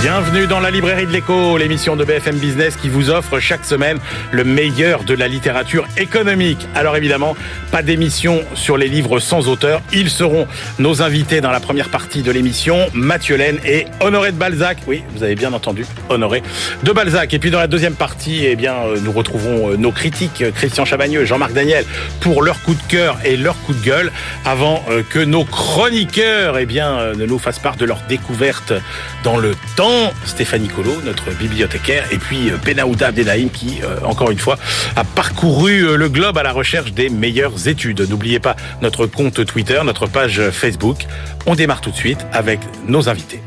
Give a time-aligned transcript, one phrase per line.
[0.00, 3.98] Bienvenue dans la librairie de l'écho, l'émission de BFM Business qui vous offre chaque semaine
[4.30, 6.68] le meilleur de la littérature économique.
[6.76, 7.34] Alors évidemment,
[7.72, 9.82] pas d'émission sur les livres sans auteur.
[9.92, 10.46] Ils seront
[10.78, 14.78] nos invités dans la première partie de l'émission, Mathieu Laine et Honoré de Balzac.
[14.86, 16.44] Oui, vous avez bien entendu, Honoré
[16.84, 17.34] de Balzac.
[17.34, 20.84] Et puis dans la deuxième partie, eh bien, euh, nous retrouverons euh, nos critiques, Christian
[20.84, 21.84] Chabagneux, Jean-Marc Daniel,
[22.20, 24.12] pour leur coup de cœur et leur coup de gueule,
[24.44, 28.72] avant euh, que nos chroniqueurs, eh bien, ne nous fassent part de leur découverte
[29.24, 29.87] dans le temps
[30.24, 34.58] Stéphanie Colo, notre bibliothécaire, et puis Benaouda Abdelhaim qui, euh, encore une fois,
[34.96, 38.00] a parcouru euh, le globe à la recherche des meilleures études.
[38.08, 41.06] N'oubliez pas notre compte Twitter, notre page Facebook.
[41.46, 43.40] On démarre tout de suite avec nos invités.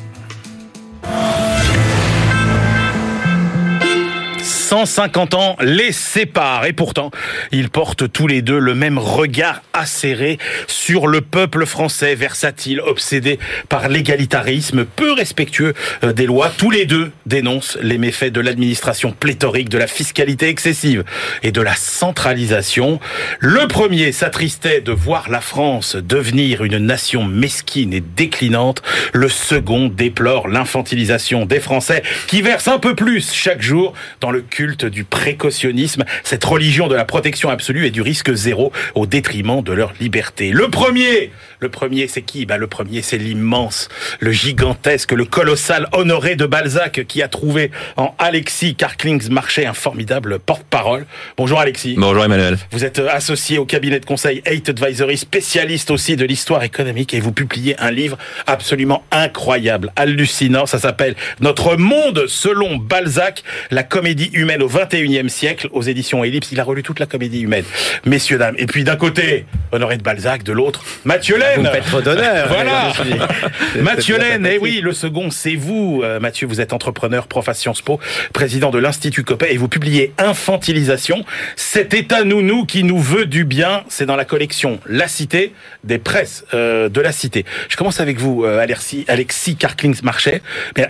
[4.72, 7.12] 150 ans les séparent et pourtant
[7.52, 13.38] ils portent tous les deux le même regard acéré sur le peuple français versatile, obsédé
[13.68, 15.74] par l'égalitarisme, peu respectueux
[16.06, 16.50] euh, des lois.
[16.58, 21.04] Tous les deux dénoncent les méfaits de l'administration pléthorique, de la fiscalité excessive
[21.44, 23.02] et de la centralisation.
[23.40, 28.82] Le premier s'attristait de voir la France devenir une nation mesquine et déclinante.
[29.12, 33.92] Le second déplore l'infantilisation des Français qui versent un peu plus chaque jour
[34.22, 39.06] dans le du précautionnisme, cette religion de la protection absolue et du risque zéro au
[39.06, 40.52] détriment de leur liberté.
[40.52, 42.46] Le premier, le premier c'est qui?
[42.46, 43.90] Bah, Le premier c'est l'immense,
[44.20, 50.38] le gigantesque, le colossal Honoré de Balzac qui a trouvé en Alexis Karklings-Marchais un formidable
[50.40, 51.06] porte-parole.
[51.38, 51.96] Bonjour Alexis.
[51.98, 52.58] Bonjour Emmanuel.
[52.72, 57.14] Vous êtes euh, associé au cabinet de conseil Eight Advisory, spécialiste aussi de l'histoire économique
[57.14, 60.66] et vous publiez un livre absolument incroyable, hallucinant.
[60.66, 66.52] Ça s'appelle Notre monde selon Balzac, la comédie humaine au 21e siècle aux éditions Ellipse.
[66.52, 67.64] Il a relu toute la comédie humaine.
[68.06, 68.56] Messieurs, dames.
[68.58, 71.70] Et puis d'un côté, Honoré de Balzac, de l'autre, Mathieu Laine.
[71.92, 72.48] Vous d'honneur.
[72.48, 72.92] voilà.
[73.82, 74.46] Mathieu Laine.
[74.46, 76.02] Et eh oui, le second, c'est vous.
[76.04, 78.00] Euh, Mathieu, vous êtes entrepreneur, prof à Sciences Po,
[78.34, 81.24] président de l'Institut Copet et vous publiez Infantilisation.
[81.56, 86.00] Cet état nounou qui nous veut du bien, c'est dans la collection La Cité des
[86.00, 87.46] presses euh, de la Cité.
[87.70, 90.42] Je commence avec vous, euh, Alexis, Alexis Karklings-Marchais.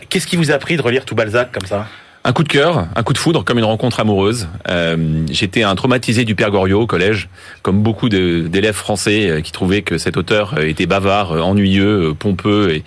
[0.09, 1.87] Qu'est-ce qui vous a pris de relire tout Balzac comme ça?
[2.23, 4.47] Un coup de cœur, un coup de foudre, comme une rencontre amoureuse.
[4.69, 7.29] Euh, J'étais un traumatisé du Père Goriot au collège,
[7.63, 12.81] comme beaucoup d'élèves français euh, qui trouvaient que cet auteur euh, était bavard, ennuyeux, pompeux.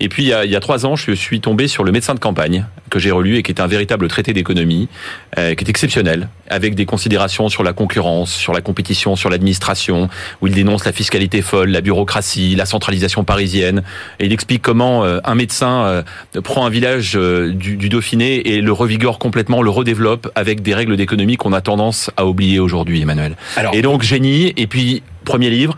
[0.00, 2.64] Et, puis il y, a, trois ans, je suis tombé sur le médecin de campagne
[2.88, 4.88] que j'ai relu et qui est un véritable traité d'économie,
[5.36, 10.08] qui est exceptionnel, avec des considérations sur la concurrence, sur la compétition, sur l'administration,
[10.40, 13.82] où il dénonce la fiscalité folle, la bureaucratie, la centralisation parisienne.
[14.20, 16.02] Et il explique comment un médecin
[16.42, 21.36] prend un village du Dauphiné et le revigore complètement, le redéveloppe avec des règles d'économie
[21.36, 23.36] qu'on a tendance à oublier aujourd'hui, Emmanuel.
[23.72, 25.76] et donc génie, et puis premier livre.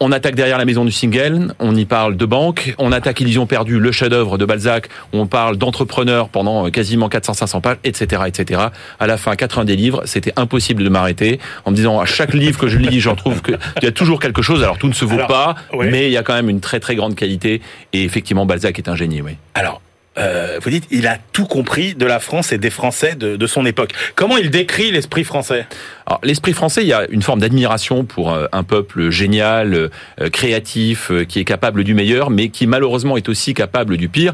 [0.00, 3.46] On attaque derrière la maison du single, on y parle de banque, on attaque Illusion
[3.46, 8.60] perdue, le chef-d'œuvre de Balzac, on parle d'entrepreneurs pendant quasiment 400-500 pages, etc., etc.
[8.98, 12.32] À la fin, 80 des livres, c'était impossible de m'arrêter en me disant à chaque
[12.32, 14.62] livre que je lis, j'en trouve qu'il y a toujours quelque chose.
[14.62, 16.96] Alors tout ne se vaut pas, mais il y a quand même une très très
[16.96, 17.60] grande qualité.
[17.92, 19.32] Et effectivement, Balzac est un génie, oui.
[19.54, 19.82] Alors,
[20.18, 23.46] euh, vous dites, il a tout compris de la France et des Français de, de
[23.46, 23.92] son époque.
[24.14, 25.66] Comment il décrit l'esprit français?
[26.06, 30.28] Alors, l'esprit français, il y a une forme d'admiration pour euh, un peuple génial, euh,
[30.30, 34.32] créatif, qui est capable du meilleur, mais qui malheureusement est aussi capable du pire.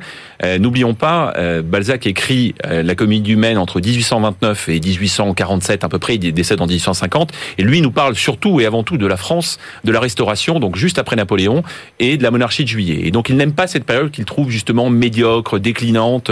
[0.59, 1.35] N'oublions pas,
[1.65, 6.67] Balzac écrit la comédie humaine entre 1829 et 1847 à peu près, il décède en
[6.67, 10.61] 1850, et lui nous parle surtout et avant tout de la France, de la Restauration,
[10.61, 11.63] donc juste après Napoléon,
[11.99, 13.01] et de la monarchie de Juillet.
[13.05, 16.31] Et donc il n'aime pas cette période qu'il trouve justement médiocre, déclinante,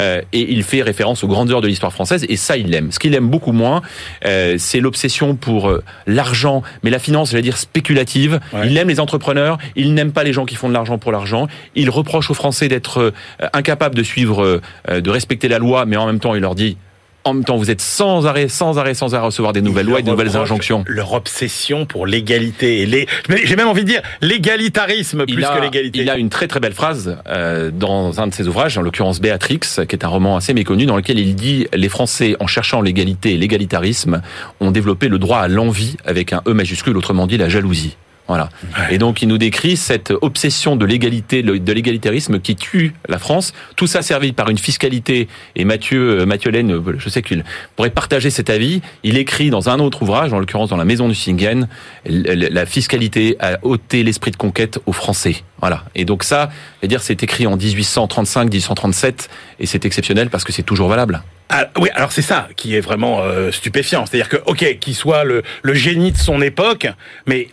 [0.00, 2.90] euh, et il fait référence aux grandeurs de l'histoire française, et ça, il l'aime.
[2.90, 3.82] Ce qu'il aime beaucoup moins,
[4.26, 8.40] euh, c'est l'obsession pour euh, l'argent, mais la finance, j'allais dire spéculative.
[8.64, 11.46] Il aime les entrepreneurs, il n'aime pas les gens qui font de l'argent pour l'argent.
[11.76, 13.12] Il reproche aux Français d'être
[13.52, 16.76] incapables de suivre, de respecter la loi, mais en même temps, il leur dit
[17.24, 19.86] en même temps, vous êtes sans arrêt, sans arrêt, sans arrêt à recevoir des nouvelles
[19.86, 20.84] lois et de nouvelles injonctions.
[20.86, 23.06] Leur obsession pour l'égalité et les,
[23.44, 26.00] j'ai même envie de dire l'égalitarisme plus que l'égalité.
[26.00, 29.20] Il a une très très belle phrase euh, dans un de ses ouvrages, en l'occurrence
[29.20, 32.80] Béatrix, qui est un roman assez méconnu, dans lequel il dit les Français, en cherchant
[32.80, 34.22] l'égalité et l'égalitarisme,
[34.60, 37.96] ont développé le droit à l'envie avec un E majuscule, autrement dit la jalousie.
[38.30, 38.48] Voilà.
[38.90, 43.52] Et donc il nous décrit cette obsession de l'égalité, de l'égalitarisme qui tue la France.
[43.74, 45.26] Tout ça servi par une fiscalité.
[45.56, 47.42] Et Mathieu, euh, Mathieu Laine, euh, je sais qu'il
[47.74, 48.82] pourrait partager cet avis.
[49.02, 51.66] Il écrit dans un autre ouvrage, en l'occurrence dans La Maison du Singen,
[52.06, 55.42] la fiscalité a ôté l'esprit de conquête aux Français.
[55.58, 55.82] Voilà.
[55.96, 56.50] Et donc ça,
[56.84, 59.28] dire, c'est écrit en 1835, 1837,
[59.58, 61.20] et c'est exceptionnel parce que c'est toujours valable.
[61.48, 64.06] Ah, oui, alors c'est ça qui est vraiment euh, stupéfiant.
[64.06, 66.86] C'est-à-dire que, ok, qu'il soit le, le génie de son époque,
[67.26, 67.48] mais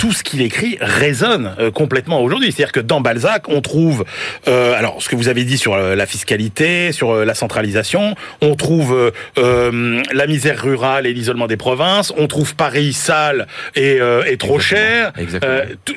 [0.00, 2.50] tout ce qu'il écrit résonne euh, complètement aujourd'hui.
[2.50, 4.06] C'est-à-dire que dans Balzac, on trouve,
[4.48, 8.54] euh, alors ce que vous avez dit sur euh, la fiscalité, sur la centralisation, on
[8.54, 14.58] trouve la misère rurale et l'isolement des provinces, on trouve Paris sale et, et trop
[14.58, 15.12] cher.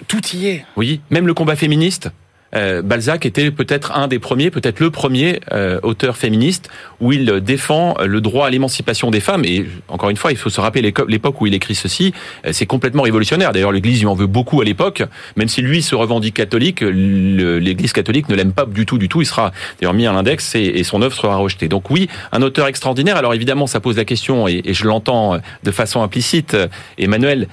[0.08, 0.66] tout y est.
[0.76, 2.10] Oui, même le combat féministe.
[2.56, 6.70] Euh, Balzac était peut-être un des premiers, peut-être le premier euh, auteur féministe
[7.00, 9.44] où il défend le droit à l'émancipation des femmes.
[9.46, 12.14] Et encore une fois, il faut se rappeler l'époque où il écrit ceci.
[12.46, 13.52] Euh, c'est complètement révolutionnaire.
[13.52, 15.04] D'ailleurs, l'Église lui en veut beaucoup à l'époque,
[15.36, 16.82] même si lui se revendique catholique.
[16.82, 19.22] L'Église catholique ne l'aime pas du tout, du tout.
[19.22, 21.68] Il sera d'ailleurs mis à l'index et, son œuvre sera rejetée.
[21.68, 23.16] Donc oui, un auteur extraordinaire.
[23.16, 26.58] Alors évidemment, ça pose la question, et, je l'entends de façon implicite,
[26.98, 27.48] Emmanuel.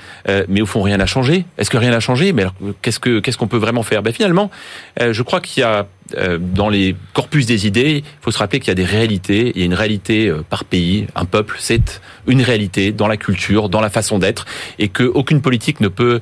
[0.48, 1.44] mais au fond, rien n'a changé.
[1.58, 2.32] Est-ce que rien n'a changé?
[2.32, 2.44] Mais
[2.82, 4.02] qu'est-ce que qu'est-ce qu'on peut vraiment faire?
[4.02, 8.20] Ben finalement, euh, je crois qu'il y a euh, dans les corpus des idées, il
[8.20, 9.52] faut se rappeler qu'il y a des réalités.
[9.54, 11.06] Il y a une réalité euh, par pays.
[11.14, 14.46] Un peuple, c'est une réalité dans la culture, dans la façon d'être,
[14.78, 16.20] et qu'aucune politique ne peut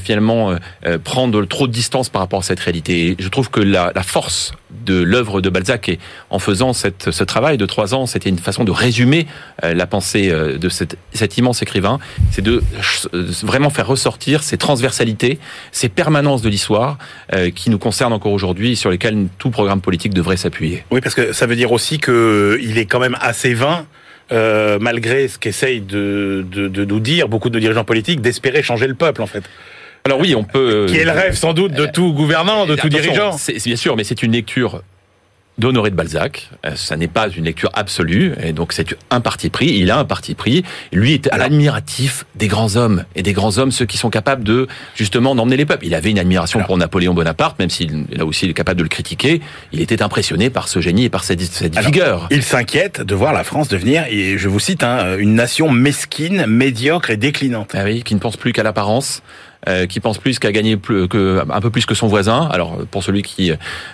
[0.00, 0.54] finalement
[1.04, 3.16] prendre trop de distance par rapport à cette réalité.
[3.18, 4.52] Je trouve que la, la force
[4.84, 5.98] de l'œuvre de Balzac et
[6.30, 9.26] en faisant cette, ce travail de trois ans, c'était une façon de résumer
[9.62, 11.98] la pensée de cet, immense écrivain.
[12.30, 12.62] C'est de
[13.42, 15.38] vraiment faire ressortir ces transversalités,
[15.72, 16.98] ces permanences de l'histoire
[17.54, 20.84] qui nous concernent encore aujourd'hui, sur lesquelles tout programme politique devrait s'appuyer.
[20.90, 23.86] Oui, parce que ça veut dire aussi qu'il est quand même assez vain.
[24.32, 28.94] Euh, malgré ce qu'essayent de, de, nous dire beaucoup de dirigeants politiques, d'espérer changer le
[28.94, 29.42] peuple, en fait.
[30.04, 30.86] Alors oui, on peut.
[30.88, 33.32] Qui est le rêve sans doute de tout gouvernant, de tout dirigeant.
[33.32, 34.82] C'est bien sûr, mais c'est une lecture
[35.58, 36.48] d'Honoré de Balzac.
[36.64, 39.66] Euh, ça n'est pas une lecture absolue, et donc c'est un parti pris.
[39.66, 40.64] Il a un parti pris.
[40.90, 44.66] Lui est admiratif des grands hommes et des grands hommes, ceux qui sont capables de
[44.96, 45.84] justement d'emmener les peuples.
[45.84, 48.84] Il avait une admiration pour Napoléon Bonaparte, même s'il là aussi il est capable de
[48.84, 49.42] le critiquer.
[49.72, 52.26] Il était impressionné par ce génie et par cette, cette vigueur.
[52.30, 56.46] Il s'inquiète de voir la France devenir, et je vous cite, hein, une nation mesquine,
[56.46, 57.72] médiocre et déclinante.
[57.74, 59.22] Ah oui, qui ne pense plus qu'à l'apparence.
[59.68, 62.48] Euh, qui pense plus qu'à gagner plus, que, un peu plus que son voisin.
[62.50, 63.52] Alors pour celui qui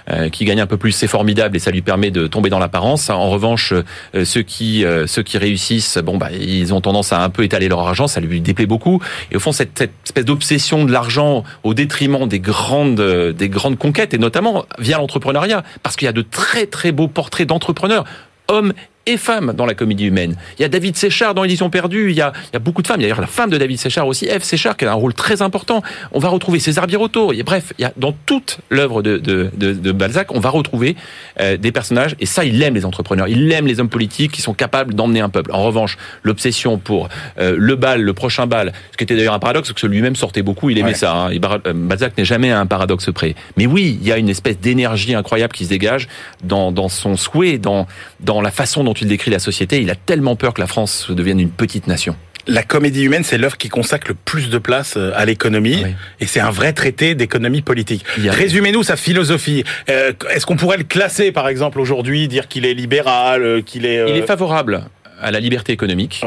[0.09, 2.61] euh, qui gagne un peu plus, c'est formidable et ça lui permet de tomber dans
[2.61, 3.11] l'apparence.
[3.11, 3.73] En revanche,
[4.15, 7.69] euh, ceux qui ceux qui réussissent, bon bah ils ont tendance à un peu étaler
[7.69, 9.03] leur argent, ça lui déplaît beaucoup.
[9.33, 13.01] Et au fond, cette, cette espèce d'obsession de l'argent au détriment des grandes
[13.33, 17.09] des grandes conquêtes et notamment via l'entrepreneuriat, parce qu'il y a de très très beaux
[17.09, 18.05] portraits d'entrepreneurs
[18.47, 18.73] hommes
[19.07, 20.37] et femmes dans la comédie humaine.
[20.59, 22.83] Il y a David Séchard dans Édition perdue, il y a, il y a beaucoup
[22.83, 23.01] de femmes.
[23.01, 24.95] Il y a d'ailleurs la femme de David Séchard aussi, Eve Séchard, qui a un
[24.95, 25.83] rôle très important.
[26.13, 27.33] On va retrouver César Birotteau.
[27.33, 30.51] Et bref, il y a, dans toute l'œuvre de, de, de, de, Balzac, on va
[30.51, 30.97] retrouver
[31.41, 32.17] euh, des personnages.
[32.21, 33.29] Et ça, il aime les entrepreneurs.
[33.29, 35.53] Il aime les hommes politiques qui sont capables d'emmener un peuple.
[35.53, 37.09] En revanche, l'obsession pour
[37.39, 40.17] euh, le bal, le prochain bal, ce qui était d'ailleurs un paradoxe, parce que lui-même
[40.17, 41.15] sortait beaucoup, il aimait ça.
[41.15, 41.31] Hein.
[41.67, 43.35] Euh, Balzac n'est jamais à un paradoxe près.
[43.57, 46.09] Mais oui, il y a une espèce d'énergie incroyable qui se dégage
[46.43, 47.87] dans, dans son souhait, dans,
[48.21, 49.81] dans la façon dont il décrit la société.
[49.81, 52.17] Il a tellement peur que la France devienne une petite nation.
[52.49, 55.83] La comédie humaine, c'est l'œuvre qui consacre le plus de place euh, à l'économie,
[56.21, 58.05] et c'est un vrai traité d'économie politique.
[58.17, 59.65] Résumez-nous sa philosophie.
[59.91, 63.85] Euh, est-ce qu'on pourrait le classer, par exemple, aujourd'hui, dire qu'il est libéral, euh, qu'il
[63.85, 64.09] est...
[64.09, 64.85] Il est favorable
[65.21, 66.23] à la liberté économique.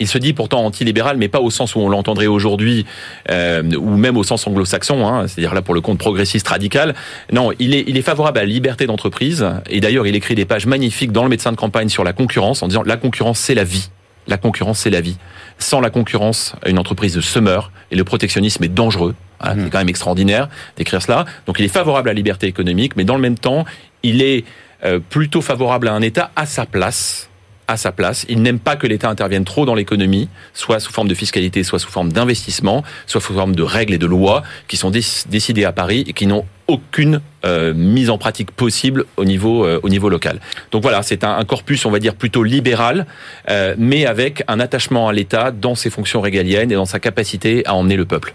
[0.00, 2.86] Il se dit pourtant anti-libéral, mais pas au sens où on l'entendrait aujourd'hui,
[3.30, 6.94] euh, ou même au sens anglo-saxon, hein, c'est-à-dire là pour le compte progressiste radical.
[7.32, 10.44] Non, il est, il est favorable à la liberté d'entreprise, et d'ailleurs il écrit des
[10.44, 13.54] pages magnifiques dans le médecin de campagne sur la concurrence, en disant la concurrence c'est
[13.54, 13.90] la vie.
[14.28, 15.16] La concurrence, c'est la vie.
[15.58, 19.14] Sans la concurrence, une entreprise se meurt et le protectionnisme est dangereux.
[19.42, 19.70] C'est mmh.
[19.70, 21.24] quand même extraordinaire d'écrire cela.
[21.46, 23.64] Donc il est favorable à la liberté économique, mais dans le même temps,
[24.02, 24.44] il est
[24.84, 27.27] euh, plutôt favorable à un État à sa place,
[27.68, 28.26] à sa place.
[28.28, 31.78] Il n'aime pas que l'État intervienne trop dans l'économie, soit sous forme de fiscalité, soit
[31.78, 35.72] sous forme d'investissement, soit sous forme de règles et de lois qui sont décidées à
[35.72, 40.08] Paris et qui n'ont aucune euh, mise en pratique possible au niveau euh, au niveau
[40.08, 40.40] local.
[40.70, 43.06] Donc voilà, c'est un, corpus, on va dire plutôt libéral,
[43.48, 47.64] euh, mais avec un attachement à l'État dans ses fonctions régaliennes et dans sa capacité
[47.66, 48.34] à emmener le peuple.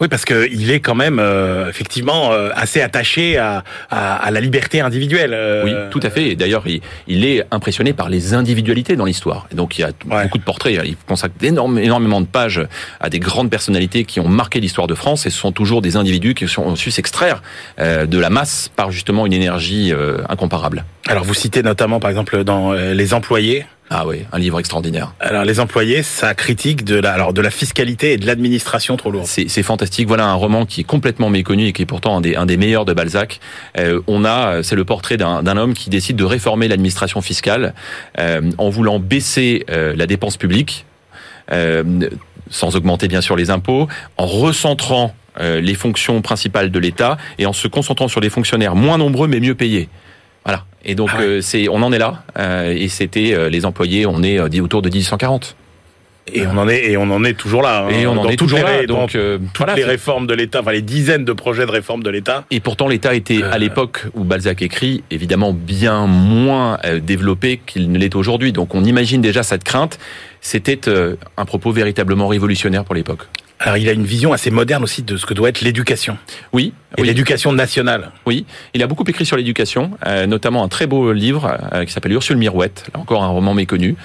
[0.00, 1.22] Oui, parce qu'il est quand même
[1.68, 5.62] effectivement assez attaché à, à, la liberté individuelle.
[5.64, 6.34] Oui, tout à fait.
[6.34, 9.46] D'ailleurs, il, il, est impressionné par les individualités dans l'histoire.
[9.52, 9.92] Et donc, il y a
[10.24, 10.80] beaucoup de portraits.
[10.84, 12.66] Il consacre énormément de pages
[12.98, 15.24] à des grandes personnalités qui ont marqué l'histoire de France.
[15.26, 17.40] Et ce sont toujours des individus qui ont su s'extraire
[17.78, 20.84] de la masse par justement une énergie euh, incomparable.
[21.06, 23.66] Alors vous citez notamment par exemple dans euh, Les employés.
[23.94, 25.12] Ah oui, un livre extraordinaire.
[25.20, 29.10] Alors les employés, ça critique de la, alors de la fiscalité et de l'administration trop
[29.10, 29.26] lourde.
[29.26, 30.08] C'est fantastique.
[30.08, 32.56] Voilà un roman qui est complètement méconnu et qui est pourtant un des, un des
[32.56, 33.38] meilleurs de Balzac.
[33.78, 37.74] Euh, on a, c'est le portrait d'un homme qui décide de réformer l'administration fiscale
[38.18, 40.86] en voulant baisser la dépense publique,
[42.50, 47.46] sans augmenter bien sûr les impôts, en recentrant euh, les fonctions principales de l'État et
[47.46, 49.88] en se concentrant sur des fonctionnaires moins nombreux mais mieux payés.
[50.44, 50.64] Voilà.
[50.84, 52.24] Et donc ah euh, c'est, on en est là.
[52.38, 55.56] Euh, et c'était les employés, on est dit autour de 1840.
[56.32, 57.88] Et on en est et on en est toujours là.
[57.90, 60.60] Et on en est toujours les, là, donc, euh, toutes voilà, les réformes de l'État,
[60.60, 62.44] enfin les dizaines de projets de réforme de l'État.
[62.52, 63.58] Et pourtant, l'État était, à Euh.
[63.58, 68.52] l'époque où Balzac écrit, évidemment bien moins euh, développé qu'il ne l'est aujourd'hui.
[68.52, 69.98] Donc on imagine déjà cette crainte.
[70.40, 73.26] C'était euh, un propos véritablement révolutionnaire pour l'époque.
[73.58, 76.16] Alors il a une vision assez moderne aussi de ce que doit être l'éducation
[76.52, 78.10] Oui, et oui, l'éducation nationale.
[78.26, 78.44] oui.
[78.74, 82.12] Il a beaucoup écrit sur l'éducation, euh, notamment un très beau livre euh, qui s'appelle
[82.12, 83.96] Ursule Mirouette, là encore un roman méconnu,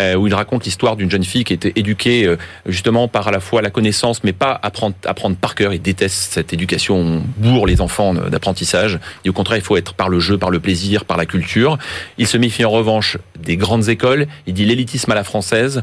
[0.00, 2.36] euh, où il raconte l'histoire d'une jeune fille qui était éduquée
[2.66, 5.74] justement par à la fois la connaissance, mais pas apprendre, apprendre par cœur.
[5.74, 8.98] Il déteste cette éducation, on bourre les enfants d'apprentissage.
[9.24, 11.78] Et au contraire, il faut être par le jeu, par le plaisir, par la culture.
[12.18, 14.26] Il se méfie en revanche des grandes écoles.
[14.46, 15.82] Il dit l'élitisme à la française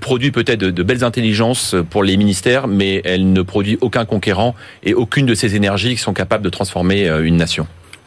[0.00, 4.54] produit peut-être de, de belles intelligences pour les ministères, mais elle ne produit aucun conquérant
[4.82, 7.66] et aucune de ces énergies qui sont capables de transformer euh, une nation.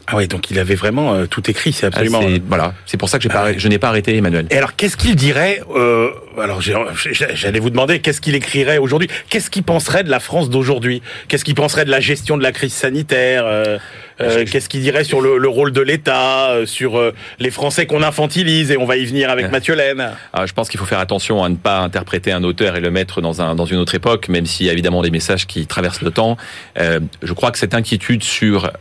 [0.09, 2.21] Ah oui, donc il avait vraiment euh, tout écrit, c'est Ah, absolument.
[2.21, 4.45] c'est- voilà, c'est pour ça que j'ai pas, Ah je n'ai pas arrêté Emmanuel.
[4.51, 6.11] Et alors, qu'est-ce qu'il dirait euh,
[6.41, 9.09] Alors, j'allais vous demander qu'est-ce qu'il écrirait aujourd'hui?
[9.29, 11.01] Qu'est-ce qu'il penserait de la France d'aujourd'hui?
[11.27, 13.79] Qu'est-ce qu'il penserait de la gestion de la crise sanitaire euh,
[14.21, 17.85] euh, Qu'est-ce qu'il dirait sur le, le rôle de l'État, euh, sur euh, les Français
[17.85, 19.51] qu'on infantilise Et on va y venir avec.
[19.51, 20.11] Mathieu Laine.
[20.33, 22.91] Ah, je pense qu'il faut faire attention à ne pas interpréter un auteur et le
[22.91, 25.67] mettre dans, un, dans une autre époque, même s'il y a évidemment des messages qui
[25.67, 26.37] traversent le temps.
[26.79, 28.71] Euh, je crois que cette inquiétude sur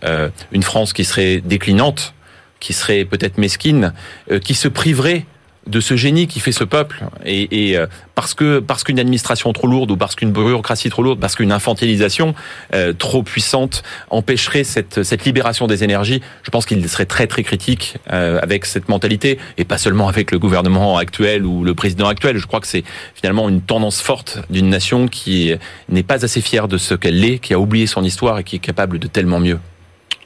[0.52, 2.14] une France qui serait déclinante,
[2.60, 3.92] qui serait peut-être mesquine,
[4.42, 5.24] qui se priverait
[5.66, 7.04] de ce génie qui fait ce peuple.
[7.24, 11.02] Et, et, euh, parce que parce qu'une administration trop lourde ou parce qu'une bureaucratie trop
[11.02, 12.34] lourde parce qu'une infantilisation
[12.74, 17.42] euh, trop puissante empêcherait cette cette libération des énergies je pense qu'il serait très très
[17.42, 19.38] critique euh, avec cette mentalité.
[19.58, 22.38] Et pas seulement avec le gouvernement actuel ou le président actuel.
[22.38, 25.52] Je crois que c'est finalement une tendance forte d'une nation qui
[25.88, 28.56] n'est pas assez fière de ce qu'elle est qui a oublié son histoire et qui
[28.56, 29.58] est capable de tellement mieux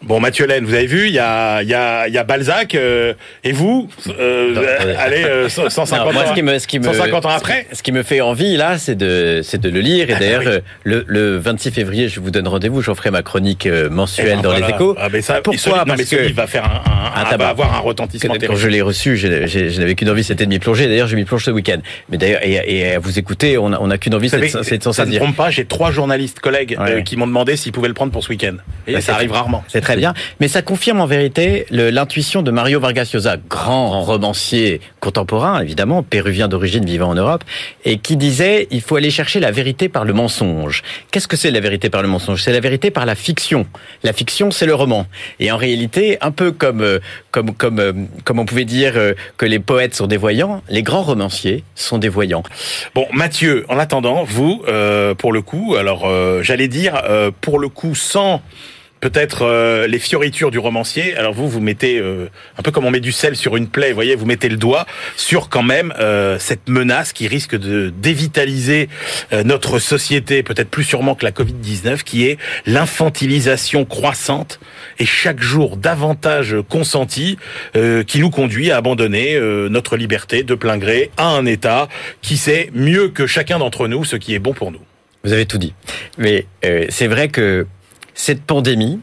[0.02, 2.24] Bon, Mathieu Laine, vous avez vu, il y a, il y a, il y a
[2.24, 3.12] Balzac, euh,
[3.44, 3.86] et vous,
[4.18, 6.26] euh, Non, euh, allez, euh, 150 Non, moi, ans.
[6.30, 8.78] ce qui me, ce qui me, 150 ans après ce qui me fait envie là,
[8.78, 10.08] c'est de, c'est de le lire.
[10.08, 10.46] Et Ah, d'ailleurs, oui.
[10.52, 12.80] euh, le, le 26 février, je vous donne rendez-vous.
[12.80, 14.68] J'en ferai ma chronique euh, mensuelle ben, dans voilà.
[14.68, 14.96] les Échos.
[14.98, 17.48] Ah, mais ça, Pourquoi non, Parce que- va faire un, un- Un va tabac.
[17.50, 19.26] avoir un retentissement Quand je l'ai reçu, je
[19.78, 20.86] n'avais qu'une envie, c'était de m'y plonger.
[20.86, 21.78] D'ailleurs, je m'y plonge ce week-end.
[22.08, 24.92] Mais d'ailleurs, et, et à vous écouter, on n'a on a qu'une envie, c'est de,
[24.92, 28.12] ça ne trompe pas, j'ai trois journalistes collègues qui m'ont demandé s'ils pouvaient le prendre
[28.12, 28.54] pour ce week-end.
[28.86, 29.62] Et Bah, ça arrive rarement.
[29.68, 30.14] C'est très bien.
[30.38, 36.46] Mais ça confirme en vérité l'intuition de Mario Vargas Llosa, grand romancier contemporain, évidemment, péruvien
[36.46, 37.42] d'origine vivant en Europe,
[37.84, 40.84] et qui disait il faut aller chercher la vérité par le mensonge.
[41.10, 42.40] Qu'est-ce que c'est la vérité par le mensonge?
[42.40, 43.66] C'est la vérité par la fiction.
[44.04, 45.06] La fiction, c'est le roman.
[45.40, 47.00] Et en réalité, un peu comme euh,
[47.32, 47.92] comme comme euh,
[48.22, 51.98] comme on pouvait dire euh, que les poètes sont des voyants, les grands romanciers sont
[51.98, 52.44] des voyants.
[52.94, 57.58] Bon, Mathieu, en attendant, vous, euh, pour le coup, alors euh, j'allais dire, euh, pour
[57.58, 58.40] le coup, sans
[59.00, 62.28] peut-être euh, les fioritures du romancier, alors vous, vous mettez, euh,
[62.58, 64.56] un peu comme on met du sel sur une plaie, vous voyez, vous mettez le
[64.56, 68.88] doigt sur quand même euh, cette menace qui risque de dévitaliser
[69.32, 74.60] euh, notre société, peut-être plus sûrement que la Covid-19, qui est l'infantilisation croissante
[74.98, 77.38] et chaque jour davantage consentie,
[77.76, 81.88] euh, qui nous conduit à abandonner euh, notre liberté de plein gré à un État
[82.20, 84.80] qui sait mieux que chacun d'entre nous ce qui est bon pour nous.
[85.24, 85.74] Vous avez tout dit.
[86.16, 86.46] Mais
[86.88, 87.66] c'est vrai que
[88.14, 89.00] cette pandémie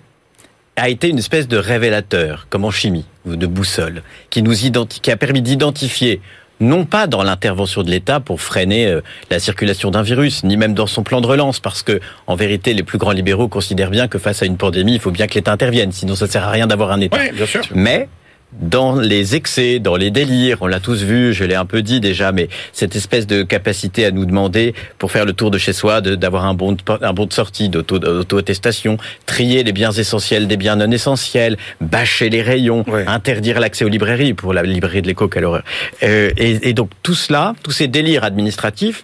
[0.75, 5.11] a été une espèce de révélateur, comme en chimie, ou de boussole, qui nous qui
[5.11, 6.21] a permis d'identifier
[6.59, 10.73] non pas dans l'intervention de l'État pour freiner euh, la circulation d'un virus, ni même
[10.73, 14.07] dans son plan de relance, parce que en vérité, les plus grands libéraux considèrent bien
[14.07, 16.51] que face à une pandémie, il faut bien que l'État intervienne, sinon ça sert à
[16.51, 17.17] rien d'avoir un État.
[17.19, 17.61] Oui, bien sûr.
[17.73, 18.09] Mais
[18.53, 21.99] dans les excès, dans les délires, on l'a tous vu, je l'ai un peu dit
[21.99, 25.73] déjà, mais cette espèce de capacité à nous demander, pour faire le tour de chez
[25.73, 30.47] soi, d'avoir un bon de, un bon de sortie, d'auto- d'auto-attestation, trier les biens essentiels
[30.47, 33.05] des biens non essentiels, bâcher les rayons, Ouais.
[33.05, 35.63] interdire l'accès aux librairies, pour la librairie de l'écho, quelle horreur.
[36.03, 39.03] Euh, et, et donc tout cela, tous ces délires administratifs,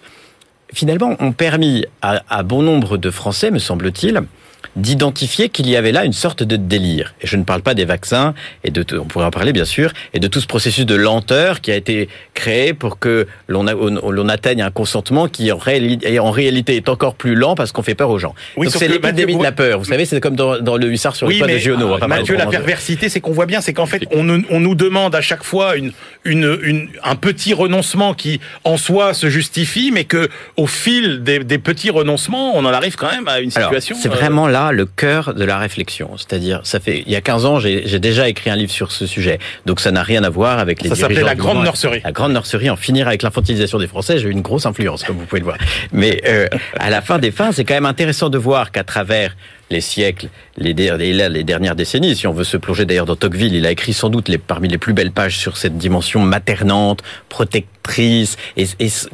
[0.72, 4.22] finalement, ont permis à, à bon nombre de Français, me semble-t-il,
[4.76, 7.14] d'identifier qu'il y avait là une sorte de délire.
[7.20, 9.92] Et je ne parle pas des vaccins, et de, on pourrait en parler bien sûr,
[10.12, 14.62] et de tout ce processus de lenteur qui a été créé pour que l'on atteigne
[14.62, 18.34] un consentement qui en, réalité est encore plus lent parce qu'on fait peur aux gens.
[18.56, 19.78] Oui, Donc c'est l'épidémie de la peur.
[19.78, 21.98] Vous savez, c'est comme dans, dans le hussard sur Oui, le toit de mais Giono.
[21.98, 24.74] parler Mathieu, la perversité, c'est qu'on voit bien, c'est qu'en fait, on, nous- on nous
[24.74, 25.92] demande à chaque fois une,
[26.24, 31.38] une, une- un petit renoncement qui, en soi, se justifie, mais que au fil des,
[31.40, 33.96] des petits renoncements, on en arrive quand même à une situation.
[34.00, 36.16] c'est euh, vraiment là le cœur de la réflexion.
[36.16, 39.04] C'est-à-dire, ça fait il y a 15 ans, j'ai déjà écrit un livre sur ce
[39.06, 39.40] sujet.
[39.66, 41.64] Donc ça n'a rien à voir avec les Ça s'appelait dirigeants La Grande moment.
[41.64, 42.00] Nurserie.
[42.04, 45.16] La grande nurserie, en finir avec l'infantilisation des Français, j'ai eu une grosse influence, comme
[45.16, 45.58] vous pouvez le voir.
[45.92, 46.46] Mais euh,
[46.78, 49.36] à la fin des fins, c'est quand même intéressant de voir qu'à travers
[49.70, 52.14] les siècles, les, les dernières décennies.
[52.14, 54.68] Si on veut se plonger d'ailleurs dans Tocqueville, il a écrit sans doute les, parmi
[54.68, 57.73] les plus belles pages sur cette dimension maternante, protectrice,
[58.56, 58.66] et,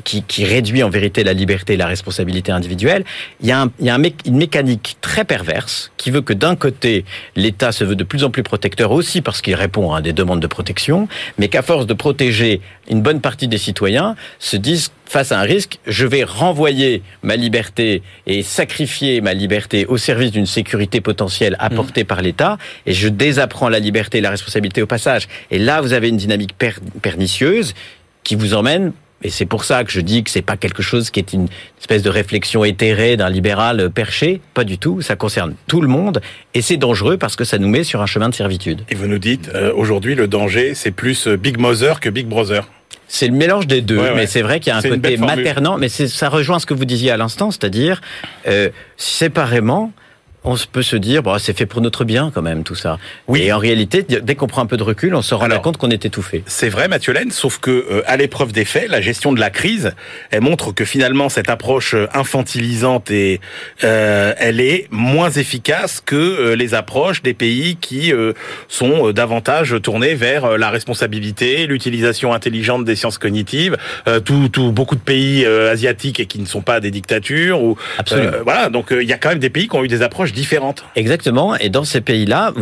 [0.05, 3.05] qui, qui, réduit en vérité la liberté et la responsabilité individuelle.
[3.41, 6.33] Il y a, un, il y a un, une mécanique très perverse qui veut que
[6.33, 7.05] d'un côté,
[7.37, 10.41] l'État se veut de plus en plus protecteur aussi parce qu'il répond à des demandes
[10.41, 11.09] de protection,
[11.39, 15.43] mais qu'à force de protéger une bonne partie des citoyens, se disent face à un
[15.43, 21.57] risque, je vais renvoyer ma liberté et sacrifier ma liberté au service d'une sécurité potentielle
[21.59, 25.27] apportée par l'État, et je désapprends la liberté et la responsabilité au passage.
[25.51, 26.55] Et là, vous avez une dynamique
[27.03, 27.75] pernicieuse
[28.25, 31.11] qui vous emmène et c'est pour ça que je dis que c'est pas quelque chose
[31.11, 31.49] qui est une
[31.79, 34.41] espèce de réflexion éthérée d'un libéral perché.
[34.55, 35.03] Pas du tout.
[35.03, 36.23] Ça concerne tout le monde.
[36.55, 38.83] Et c'est dangereux parce que ça nous met sur un chemin de servitude.
[38.89, 42.27] Et vous nous dites, euh, aujourd'hui, le danger, c'est plus euh, Big Mother que Big
[42.27, 42.67] Brother.
[43.09, 45.89] C'est le mélange des deux, mais c'est vrai qu'il y a un côté maternant, mais
[45.89, 48.01] ça rejoint ce que vous disiez à l'instant, c'est-à-dire
[48.47, 49.93] euh, séparément,
[50.45, 52.99] on peut se dire, bon, c'est fait pour notre bien quand même tout ça.
[53.29, 53.43] Oui.
[53.43, 55.91] Et en réalité, dès qu'on prend un peu de recul, on se rend compte qu'on
[55.91, 56.43] est étouffé.
[56.47, 59.51] C'est vrai, Mathieu Laine, sauf que euh, à l'épreuve des faits, la gestion de la
[59.51, 59.93] crise,
[60.31, 63.41] elle montre que finalement cette approche euh, infantilisante et
[63.85, 68.13] euh, elle est moins efficace que euh, les approches des pays qui
[68.69, 73.77] sont davantage tournés vers la responsabilité, l'utilisation intelligente des sciences cognitives.
[74.25, 77.63] tout, tout, beaucoup de pays asiatiques et qui ne sont pas des dictatures.
[77.63, 78.31] Ou, Absolument.
[78.45, 80.30] voilà, donc il y a quand même des pays qui ont eu des approches
[80.97, 81.57] Exactement.
[81.57, 82.53] Et dans ces pays-là,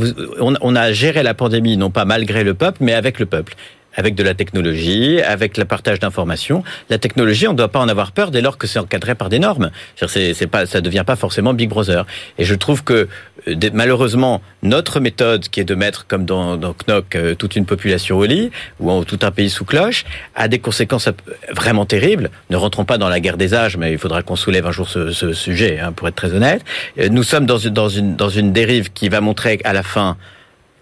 [0.41, 3.55] on a géré la pandémie non pas malgré le peuple, mais avec le peuple
[3.99, 6.63] avec de la technologie, avec le partage d'informations.
[6.89, 9.29] La technologie, on ne doit pas en avoir peur dès lors que c'est encadré par
[9.29, 9.71] des normes.
[9.97, 12.07] C'est, pas, ça devient pas forcément Big Brother.
[12.39, 13.09] Et je trouve que
[13.49, 17.67] euh, malheureusement, notre méthode, qui est de mettre comme dans, dans Knock euh, toute une
[17.67, 20.05] population au lit ou tout un pays sous cloche,
[20.37, 21.09] a des conséquences
[21.53, 22.31] vraiment terribles.
[22.51, 24.89] Ne rentrons pas dans la guerre des âges, mais il faudra qu'on soulève un jour
[24.89, 26.63] ce, ce sujet, hein, pour être très honnête.
[27.01, 29.83] Euh, nous sommes dans une, dans une, dans une dérive qui va montrer à la
[29.83, 30.17] fin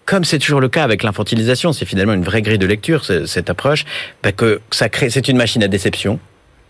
[0.07, 3.49] comme c'est toujours le cas avec l'infantilisation, c'est finalement une vraie grille de lecture, cette
[3.49, 3.83] approche,
[4.23, 6.19] bah, que ça crée, c'est une machine à déception.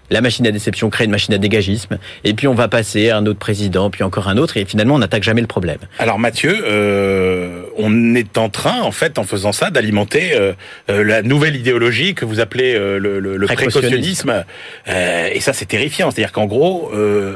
[0.10, 3.18] La machine à déception crée une machine à dégagisme, et puis on va passer à
[3.18, 5.80] un autre président, puis encore un autre, et finalement on n'attaque jamais le problème.
[6.00, 10.54] Alors Mathieu, euh, on est en train, en fait, en faisant ça, d'alimenter euh,
[10.90, 14.44] euh la nouvelle idéologie que vous appelez euh, le, le, le précautionnisme,
[14.88, 16.12] euh, et ça c'est terrifiant.
[16.12, 16.92] C'est-à-dire qu'en gros,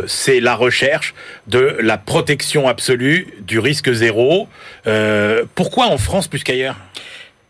[0.07, 1.13] c'est la recherche
[1.47, 4.47] de la protection absolue du risque zéro.
[5.55, 6.75] pourquoi en France plus qu'ailleurs?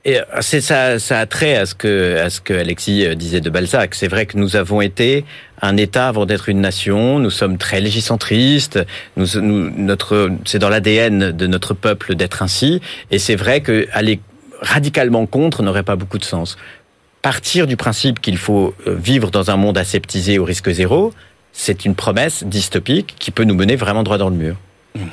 [0.03, 3.15] Et euh, c'est ça, ça a trait à ce que à ce que Alexis euh,
[3.15, 3.93] disait de Balzac.
[3.93, 5.25] C'est vrai que nous avons été
[5.61, 7.19] un État avant d'être une nation.
[7.19, 8.79] Nous sommes très légicentristes.
[9.15, 12.81] Nous, nous notre, c'est dans l'ADN de notre peuple d'être ainsi.
[13.11, 14.19] Et c'est vrai que aller
[14.61, 16.57] radicalement contre n'aurait pas beaucoup de sens.
[17.21, 21.13] Partir du principe qu'il faut euh, vivre dans un monde aseptisé au risque zéro,
[21.53, 24.55] c'est une promesse dystopique qui peut nous mener vraiment droit dans le mur.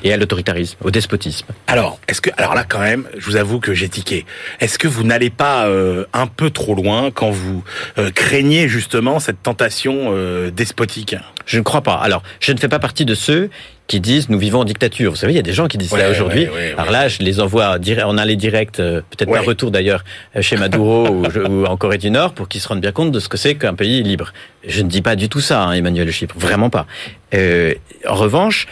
[0.02, 1.46] Et à l'autoritarisme, au despotisme.
[1.68, 4.26] Alors, est-ce que, alors là quand même, je vous avoue que j'ai tiqué.
[4.60, 7.62] Est-ce que vous n'allez pas euh, un peu trop loin quand vous
[7.96, 11.14] euh, craignez justement cette tentation euh, despotique?
[11.46, 11.94] Je ne crois pas.
[11.94, 13.50] Alors, je ne fais pas partie de ceux
[13.86, 15.12] qui disent nous vivons en dictature.
[15.12, 16.48] Vous savez, il y a des gens qui disent ça aujourd'hui.
[16.76, 20.04] alors là, je les envoie en aller direct, peut-être par retour d'ailleurs
[20.40, 21.08] chez Maduro
[21.48, 23.54] ou, en Corée du Nord, pour qu'ils se rendent bien compte de ce que c'est
[23.54, 24.34] qu'un pays libre.
[24.66, 26.86] Je ne dis pas du tout ça, hein, Emmanuel Chypre, vraiment pas.
[27.32, 28.66] en revanche,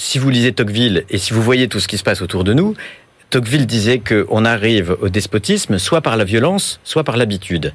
[0.00, 2.54] si vous lisez Tocqueville et si vous voyez tout ce qui se passe autour de
[2.54, 2.74] nous,
[3.28, 7.74] Tocqueville disait qu'on arrive au despotisme soit par la violence, soit par l'habitude.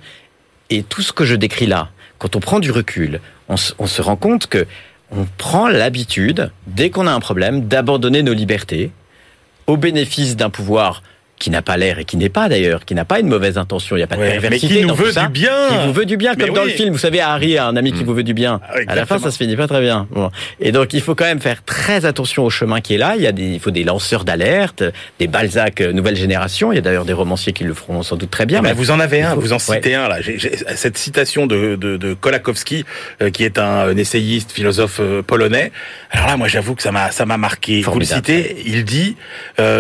[0.72, 4.16] Et tout ce que je décris là, quand on prend du recul, on se, rend
[4.16, 4.66] compte que
[5.12, 8.90] on prend l'habitude, dès qu'on a un problème, d'abandonner nos libertés
[9.68, 11.04] au bénéfice d'un pouvoir
[11.38, 13.96] qui n'a pas l'air et qui n'est pas d'ailleurs, qui n'a pas une mauvaise intention,
[13.96, 15.68] il n'y a pas de perversité mais qui nous veut du bien.
[15.70, 16.94] Qui vous veut du bien, comme dans le film.
[16.94, 18.06] Vous savez, Harry a un ami qui mm.
[18.06, 18.62] vous veut du bien.
[18.68, 20.08] Ah, à la fin, ça se finit pas très bien.
[20.12, 20.32] Bon.
[20.60, 23.16] Et donc, il faut quand même faire très attention au chemin qui est là.
[23.18, 24.84] Il y a des, il faut des lanceurs d'alerte,
[25.20, 26.72] des Balzac euh, nouvelle génération.
[26.72, 28.60] Il y a d'ailleurs des romanciers qui le feront sans doute très bien.
[28.60, 30.20] Ah, mais vous en avez un, vous en citez un là.
[30.76, 32.86] cette citation de, de, de Kolakowski,
[33.22, 35.72] euh, qui est un, essayiste, philosophe euh, polonais.
[36.12, 37.82] Alors là, moi, j'avoue que ça m'a, ça m'a marqué.
[37.82, 38.64] Vous le citez.
[38.66, 39.18] Il dit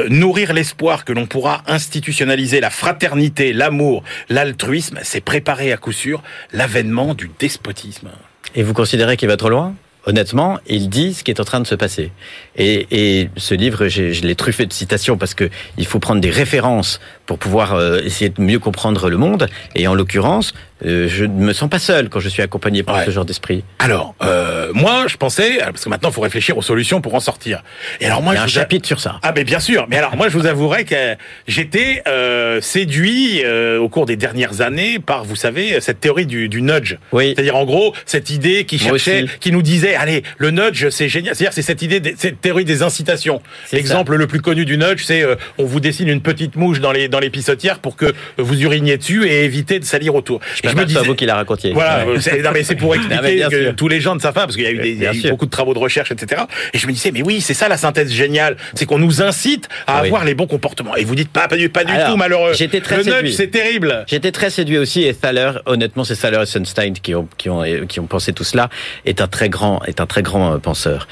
[0.09, 6.23] nourrir l'espoir que l'on pourra institutionnaliser la fraternité, l'amour, l'altruisme, c'est préparer à coup sûr
[6.53, 8.09] l'avènement du despotisme.
[8.55, 9.75] Et vous considérez qu'il va trop loin?
[10.07, 12.11] Honnêtement, il dit ce qui est en train de se passer.
[12.57, 16.99] Et, ce livre, je l'ai truffé de citations parce que il faut prendre des références
[17.25, 19.49] pour pouvoir euh, essayer de mieux comprendre le monde.
[19.73, 20.53] Et en l'occurrence,
[20.85, 23.05] euh, je ne me sens pas seul quand je suis accompagné par Ouais.
[23.05, 23.63] ce genre d'esprit.
[23.79, 27.19] Alors, euh, moi, je pensais, parce que maintenant, il faut réfléchir aux solutions pour en
[27.19, 27.63] sortir.
[27.99, 29.19] Et alors, moi, Il y a je un a- chapitre sur ça.
[29.23, 31.15] Ah mais bien sûr, mais alors moi je vous avouerai que
[31.47, 36.49] j'étais euh, séduit euh, au cours des dernières années par, vous savez, cette théorie du,
[36.49, 36.95] du nudge.
[37.11, 37.33] Oui.
[37.35, 41.35] C'est-à-dire en gros cette idée qui cherchait, qui nous disait, allez, le nudge c'est génial.
[41.35, 43.41] C'est-à-dire c'est cette idée, des- cette théorie des incitations.
[43.71, 46.91] L'exemple le plus connu du nudge, c'est euh, on vous dessine une petite mouche dans
[46.91, 50.39] les dans les pissotières pour que vous uriniez dessus et éviter de salir autour.
[50.55, 51.73] Je me dis, vous qui la racontiez.
[51.73, 52.05] Voilà,
[52.43, 54.67] non, mais c'est pour expliquer que tous les gens ne savent pas, parce qu'il y
[54.67, 55.29] a eu, des, il y a Bien eu sûr.
[55.31, 56.43] beaucoup de travaux de recherche, etc.
[56.73, 59.67] Et je me disais, mais oui, c'est ça la synthèse géniale, c'est qu'on nous incite
[59.87, 60.07] à Ah oui.
[60.07, 60.95] avoir les bons comportements.
[60.95, 62.53] Et vous dites pas, pas du, pas du Alors, tout malheureux.
[62.53, 63.33] j'étais très Le séduit.
[63.33, 64.03] c'est terrible.
[64.07, 67.63] J'étais très séduit aussi et Thaler, honnêtement, c'est Thaler et Sunstein qui ont, qui ont,
[67.87, 68.69] qui ont pensé tout cela,
[69.05, 71.07] est un très grand, est un très grand penseur.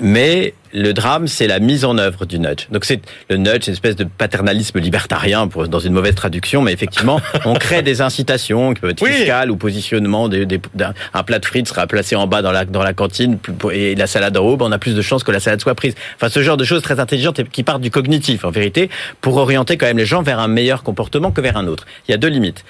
[0.00, 2.68] Mais le drame, c'est la mise en œuvre du nudge.
[2.70, 6.62] Donc c'est le nudge, c'est une espèce de paternalisme libertarien pour, dans une mauvaise traduction,
[6.62, 9.10] mais effectivement, on crée des incitations qui peuvent être Oui.
[9.12, 10.28] fiscales ou positionnement.
[10.28, 10.60] Des, des-
[11.14, 13.38] un plat de frites sera placé en bas dans la, dans la cantine
[13.72, 15.74] et la salade en haut, ben, on a plus de chances que la salade soit
[15.74, 15.94] prise.
[16.16, 18.88] Enfin, ce genre de choses très intelligentes et qui partent du cognitif, en vérité,
[19.20, 21.86] pour orienter quand même les gens vers un meilleur comportement que vers un autre.
[22.08, 22.64] Il y a deux limites.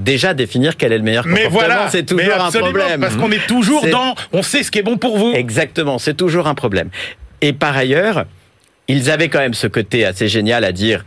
[0.00, 3.00] Déjà, définir quel est le meilleur Mais comportement, voilà, c'est toujours mais un problème.
[3.00, 5.32] Parce qu'on est toujours dans, on sait ce qui est bon pour vous.
[5.34, 6.88] Exactement, c'est toujours un problème.
[7.42, 8.24] Et par ailleurs,
[8.88, 11.04] ils avaient quand même ce côté assez génial à dire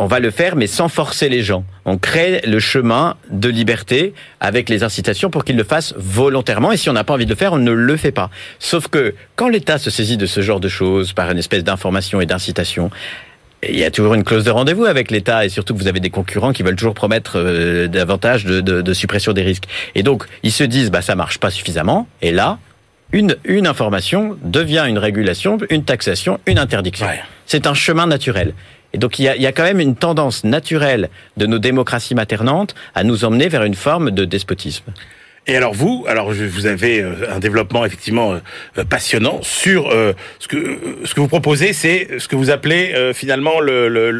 [0.00, 1.64] on va le faire, mais sans forcer les gens.
[1.84, 6.70] On crée le chemin de liberté avec les incitations pour qu'ils le fassent volontairement.
[6.70, 8.30] Et si on n'a pas envie de le faire, on ne le fait pas.
[8.60, 12.20] Sauf que quand l'État se saisit de ce genre de choses par une espèce d'information
[12.20, 12.90] et d'incitation,
[13.62, 16.00] il y a toujours une clause de rendez-vous avec l'État et surtout que vous avez
[16.00, 19.64] des concurrents qui veulent toujours promettre euh, davantage de, de, de suppression des risques.
[19.94, 22.06] Et donc, ils se disent, bah, ça marche pas suffisamment.
[22.22, 22.58] Et là,
[23.12, 27.06] une, une information devient une régulation, une taxation, une interdiction.
[27.06, 27.20] Ouais.
[27.46, 28.54] C'est un chemin naturel.
[28.92, 31.58] Et donc, il y, a, il y a quand même une tendance naturelle de nos
[31.58, 34.92] démocraties maternantes à nous emmener vers une forme de despotisme.
[35.48, 38.38] Et alors vous, alors vous avez euh, un développement effectivement euh,
[38.76, 42.92] euh, passionnant sur euh, ce que ce que vous proposez, c'est ce que vous appelez
[42.94, 44.10] euh, finalement le, le-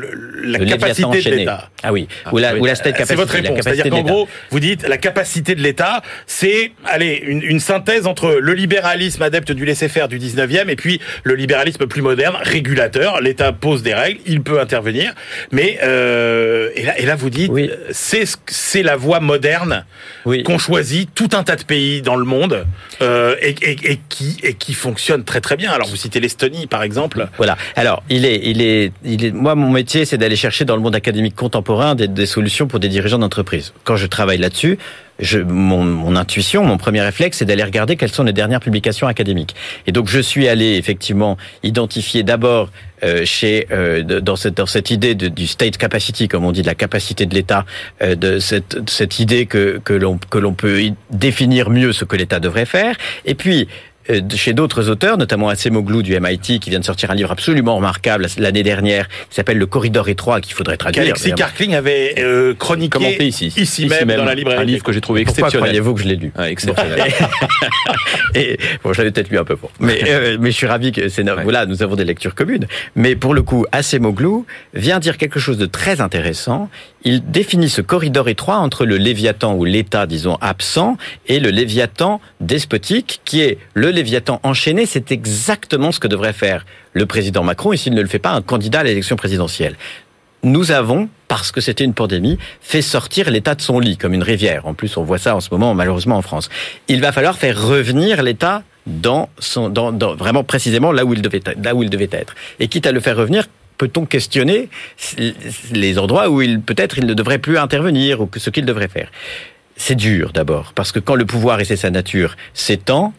[0.42, 1.68] la Le capacité de l'État.
[1.82, 2.60] Ah oui, ou la, oui.
[2.60, 3.56] ou la state C'est capacity, votre réponse.
[3.58, 8.06] capacité C'est-à-dire qu'en gros, vous dites la capacité de l'État, c'est allez une, une synthèse
[8.06, 13.20] entre le libéralisme adepte du laisser-faire du 19e et puis le libéralisme plus moderne, régulateur.
[13.20, 15.12] L'État pose des règles, il peut intervenir,
[15.52, 17.70] mais euh, et là et là vous dites Oui.
[17.90, 19.84] c'est ce- c'est la voie moderne
[20.24, 20.42] Oui.
[20.42, 22.64] qu'ont choisi tout un tas de pays dans le monde
[23.02, 25.72] euh, et, qui et qui fonctionne très très bien.
[25.72, 27.28] Alors vous citez l'Estonie par exemple.
[27.38, 27.58] Voilà.
[27.74, 29.32] Alors, il est, il est.
[29.32, 32.78] Moi, mon métier, c'est d'aller chercher dans le monde académique contemporain des, des solutions pour
[32.78, 33.72] des dirigeants d'entreprise.
[33.82, 34.78] Quand je travaille là-dessus,
[35.18, 39.06] je, mon, mon intuition, mon premier réflexe, c'est d'aller regarder quelles sont les dernières publications
[39.06, 39.54] académiques.
[39.86, 42.70] Et donc, je suis allé effectivement identifier d'abord
[43.04, 46.66] euh, chez euh, dans cette dans cette idée du state capacity, comme on dit, de
[46.66, 47.64] la capacité de l'État,
[48.02, 52.16] euh, de cette cette idée que que l'on que l'on peut définir mieux ce que
[52.16, 52.96] l'État devrait faire.
[53.24, 53.68] Et puis
[54.34, 58.26] chez d'autres auteurs, notamment Acemoglu du MIT, qui vient de sortir un livre absolument remarquable
[58.38, 61.04] l'année dernière, qui s'appelle Le Corridor étroit, qu'il faudrait traduire.
[61.04, 61.50] Évidemment.
[61.58, 63.52] Même avait euh, chroniqué Commenté ici.
[63.56, 64.60] ici, même, dans la librairie.
[64.62, 65.68] Un livre que j'ai trouvé Pourquoi exceptionnel.
[65.68, 67.02] croyez-vous que je l'ai lu Ouais, exceptionnel.
[68.34, 69.70] et bon, je l'avais peut-être lu un peu fort.
[69.80, 71.42] Mais, euh, mais je suis ravi que c'est Ouais.
[71.42, 72.66] voilà, nous avons des lectures communes.
[72.96, 74.44] Mais pour le coup, Acemoglu
[74.74, 76.70] vient dire quelque chose de très intéressant.
[77.04, 82.20] Il définit ce corridor étroit entre le Léviathan ou l'État, disons, absent et le Léviathan
[82.40, 84.84] despotique, qui est le Léviathan enchaîné.
[84.84, 88.30] C'est exactement ce que devrait faire le président Macron, et s'il ne le fait pas,
[88.32, 89.76] un candidat à l'élection présidentielle
[90.44, 94.22] nous avons, parce que c'était une pandémie, fait sortir l'État de son lit, comme une
[94.22, 94.68] rivière.
[94.68, 96.48] En plus, on voit ça en ce moment, malheureusement, en France.
[96.86, 101.22] Il va falloir faire revenir l'État dans son, dans, dans- vraiment précisément là où il
[101.22, 102.36] devait, là où il devait être.
[102.60, 103.46] Et quitte à le faire revenir,
[103.78, 104.68] peut-on questionner
[105.72, 109.10] les endroits où il, peut-être, il ne devrait plus intervenir ou ce qu'il devrait faire?
[109.76, 113.14] C'est dur, d'abord, parce que quand le pouvoir, et c'est sa nature, s'étend,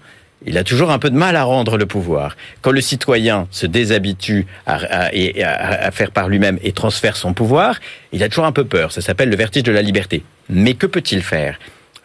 [0.46, 2.38] il a toujours un peu de mal à rendre le pouvoir.
[2.62, 7.80] Quand le citoyen se déshabitue à- à faire par lui-même et transfère son pouvoir,
[8.14, 8.92] il a toujours un peu peur.
[8.92, 10.24] Ça s'appelle le vertige de la liberté.
[10.50, 11.58] Mais que peut-il faire?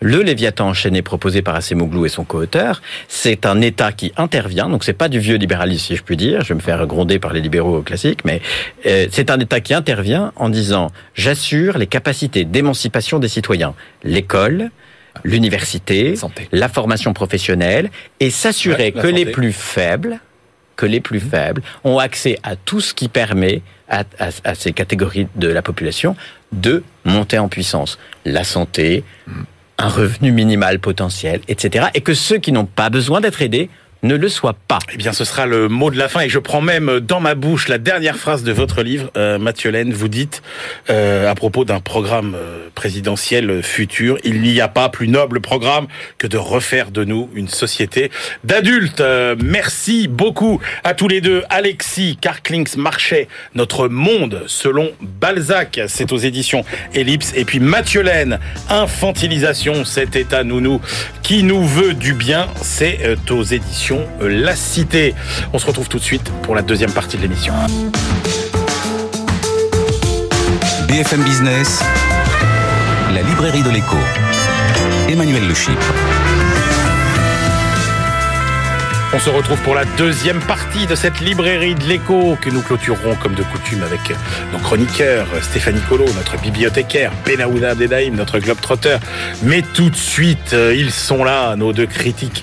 [0.05, 4.69] Le Léviathan enchaîné proposé par Acemoglu et son co-auteur, c'est un État qui intervient.
[4.69, 6.43] Donc c'est pas du vieux libéralisme, si je puis dire.
[6.43, 8.43] Je vais me faire gronder par les libéraux classiques, mais
[8.85, 14.71] euh, c'est un État qui intervient en disant j'assure les capacités d'émancipation des citoyens, l'école,
[15.25, 16.15] l'université,
[16.53, 17.91] la formation professionnelle
[18.21, 20.21] et s'assurer Ouais, que les plus faibles,
[20.77, 24.73] que les plus faibles ont accès à tout ce qui permet à, à- à ces
[24.73, 26.15] catégories de la population
[26.53, 27.99] de monter en puissance.
[28.25, 29.05] La santé,
[29.79, 31.87] un revenu minimal potentiel, etc.
[31.95, 33.71] Et que ceux qui n'ont pas besoin d'être aidés
[34.05, 34.79] ne le soit pas.
[34.93, 37.35] Eh bien, ce sera le mot de la fin et je prends même dans ma
[37.35, 39.93] bouche la dernière phrase de votre livre, euh, Mathieu Laine.
[39.93, 40.43] Vous dites,
[40.91, 45.87] euh, à propos d'un programme euh, présidentiel futur, il n'y a pas plus noble programme
[46.19, 48.11] que de refaire de nous une société
[48.45, 49.03] d'adultes.
[49.43, 51.43] Merci beaucoup à tous les deux.
[51.49, 56.65] Alexis Karklings Marchais, Notre Monde selon Balzac, c'est aux éditions
[56.95, 57.33] Ellipse.
[57.37, 58.39] Et puis Mathieu Laine,
[58.69, 60.81] Infantilisation, cet état nounou
[61.23, 65.15] qui nous veut du bien, c'est aux éditions La Cité.
[65.53, 67.55] On se retrouve tout de suite pour la deuxième partie de l'émission.
[70.89, 71.83] BFM Business,
[73.13, 73.97] la librairie de l'écho.
[75.09, 75.93] Emmanuel Le Chypre.
[79.15, 83.15] On se retrouve pour la deuxième partie de cette librairie de l'écho que nous clôturerons
[83.15, 84.01] comme de coutume avec
[84.53, 88.97] nos chroniqueurs, Stéphanie Colo, notre bibliothécaire, Benaouda Abdedaïm, notre globetrotter.
[89.45, 92.43] Mais tout de suite, euh, ils sont là, nos deux critiques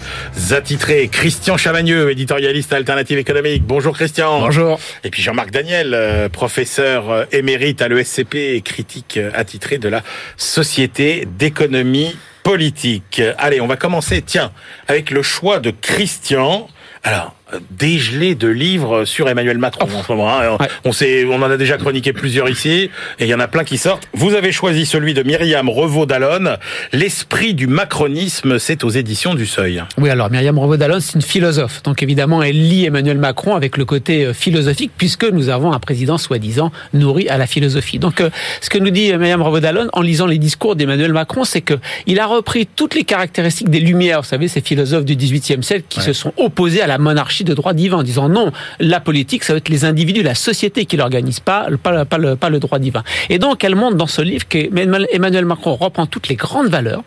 [0.52, 1.10] attitrés.
[1.10, 3.64] Christian Chavagneux, éditorialiste à Alternative économique.
[3.66, 4.40] Bonjour Christian.
[4.40, 4.80] Bonjour.
[5.04, 10.04] Et puis Jean-Marc Daniel, euh, professeur euh, émérite à l'ESCP et critique attitré de la
[10.38, 13.22] Société d'économie politique.
[13.38, 14.52] Allez, on va commencer, tiens,
[14.88, 16.68] avec le choix de Christian.
[17.04, 17.36] Alors,
[17.72, 20.30] dégelé de livres sur Emmanuel Macron en ce moment.
[20.40, 20.58] hein.
[20.60, 20.68] Ouais.
[20.86, 23.64] On sait, on en a déjà chroniqué plusieurs ici, et il y en a plein
[23.64, 24.08] qui sortent.
[24.14, 26.58] Vous avez choisi celui de Myriam Revaud-Dallon,
[26.94, 29.84] L'esprit du macronisme, c'est aux éditions du Seuil.
[29.98, 31.84] Oui, alors Myriam Revaud-Dallon, c'est une philosophe.
[31.84, 35.80] Donc évidemment, elle lie Emmanuel Macron avec le côté euh, philosophique, puisque nous avons un
[35.80, 38.00] président soi-disant nourri à la philosophie.
[38.00, 38.30] Donc euh,
[38.62, 41.76] ce que nous dit euh, Myriam Revaud-Dallon en lisant les discours d'Emmanuel Macron, c'est que
[42.08, 45.86] il a repris toutes les caractéristiques des Lumières, vous savez, ces philosophes du XVIIIe siècle
[45.90, 49.44] qui se sont opposés à la monarchie de droit divin, en disant non, la politique,
[49.44, 52.80] ça va être les individus, la société qui l'organise, pas, pas, le- pas, le, droit
[52.80, 53.04] divin.
[53.30, 57.04] Et donc elle montre dans ce livre qu'Emmanuel Macron reprend toutes les grandes valeurs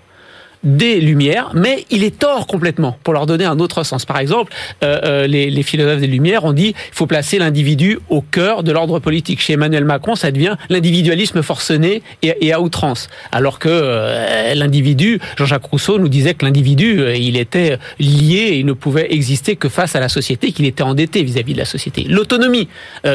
[0.64, 4.04] des Lumières, mais il est tort complètement pour leur donner un autre sens.
[4.04, 8.22] Par exemple, euh, euh, les, philosophes des Lumières ont dit il faut placer l'individu au
[8.22, 9.40] cœur de l'ordre politique.
[9.40, 13.08] Chez Emmanuel Macron, ça devient l'individualisme forcené et, et à outrance.
[13.32, 18.66] Alors que euh, l'individu, Jean-Jacques Rousseau nous disait que l'individu, il était lié et il
[18.66, 22.04] ne pouvait exister que face à la société, qu'il était endetté vis-à-vis de la société.
[22.08, 22.68] L'autonomie,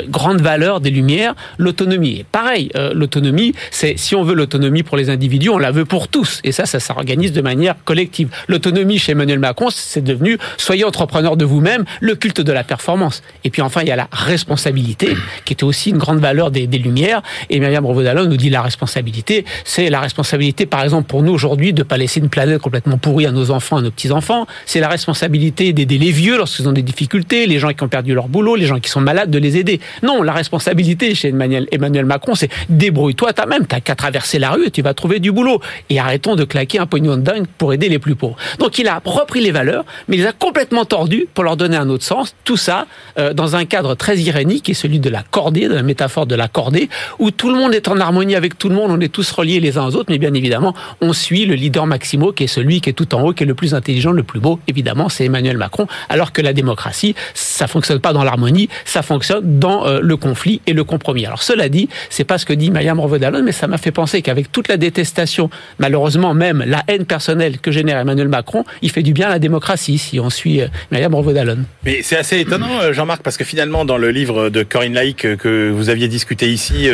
[0.08, 2.26] grande valeur des Lumières, l'autonomie.
[2.32, 6.40] Pareil, l'autonomie, c'est si on veut l'autonomie pour les individus, on la veut pour tous.
[6.44, 8.28] Et ça, ça s'organise de manière collective.
[8.50, 13.24] L'autonomie chez Emmanuel Macron, c'est devenu soyez entrepreneur de vous-même, le culte de la performance.
[13.46, 16.68] Et puis enfin, il y a la responsabilité, qui était aussi une grande valeur des,
[16.80, 17.22] Lumières.
[17.50, 21.74] Et Myriam Revaud-Dallon nous dit la responsabilité, c'est la responsabilité, par exemple, pour nous aujourd'hui,
[21.74, 24.48] de pas laisser une planète complètement pourrie à nos enfants, à nos petits-enfants.
[24.66, 28.14] C'est la responsabilité d'aider les vieux lorsqu'ils ont des difficultés, les gens qui ont perdu
[28.14, 29.82] leur boulot, les gens qui sont malades, de les aider.
[30.04, 34.72] Non, la responsabilité chez Emmanuel, Macron, c'est débrouille-toi toi-même, t'as qu'à traverser la rue et
[34.72, 35.60] tu vas trouver du boulot.
[35.90, 37.22] Et arrêtons de claquer un pognon de
[37.58, 38.36] pour aider les plus pauvres.
[38.60, 41.78] Donc il a repris les valeurs, mais il les a complètement tordues pour leur donner
[41.78, 42.36] un autre sens.
[42.44, 42.88] Tout ça
[43.18, 46.26] euh, dans un cadre très irénique, qui est celui de la cordée, de la métaphore
[46.26, 46.90] de la cordée,
[47.20, 49.60] où tout le monde est en harmonie avec tout le monde, on est tous reliés
[49.60, 52.82] les uns aux autres, mais bien évidemment, on suit le leader Maximo, qui est celui
[52.82, 55.26] qui est tout en haut, qui est le plus intelligent, le plus beau, évidemment, c'est
[55.26, 60.00] Emmanuel Macron, alors que la démocratie, ça fonctionne pas dans l'harmonie, ça fonctionne dans euh,
[60.02, 61.26] le conflit et le compromis.
[61.26, 64.22] Alors cela dit, c'est pas ce que dit Mayam Revaud-Dallon, mais ça m'a fait penser
[64.22, 67.19] qu'avec toute la détestation, malheureusement même la haine personnelle
[67.62, 70.68] que génère Emmanuel Macron, il fait du bien à la démocratie si on suit euh,
[70.92, 71.60] Mayam Revaud-Dallon.
[71.86, 75.26] Mais c'est assez étonnant, euh, Jean-Marc, parce que finalement, dans le livre de Corinne Laïc
[75.26, 76.90] euh, que vous aviez discuté ici,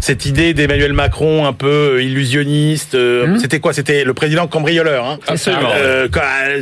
[0.00, 3.38] cette idée d'Emmanuel Macron un peu illusionniste, Mhm.
[3.38, 3.72] c'était quoi?
[3.72, 5.04] C'était le président cambrioleur.
[5.06, 5.70] Hein Absolument.
[5.76, 6.08] Euh,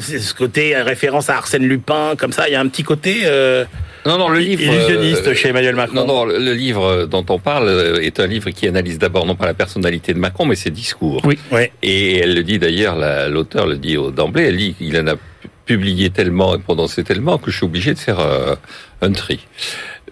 [0.00, 3.64] ce côté référence à Arsène Lupin, comme ça, il y a un petit côté euh,
[4.06, 4.62] Non, non, le livre.
[4.62, 5.94] illusionniste euh, chez Emmanuel Macron.
[5.96, 9.26] Non, non, le le livre dont on parle euh, est un livre qui analyse d'abord
[9.26, 11.20] non pas la personnalité de Macron, mais ses discours.
[11.24, 11.38] Oui.
[11.50, 11.72] Ouais.
[11.82, 15.06] Et elle le dit d'ailleurs, la- l'auteur le dit au- d'emblée, elle dit qu'il en
[15.08, 15.14] a
[15.64, 18.54] publié tellement et prononcé tellement que je suis obligé de faire euh,
[19.02, 19.40] un tri.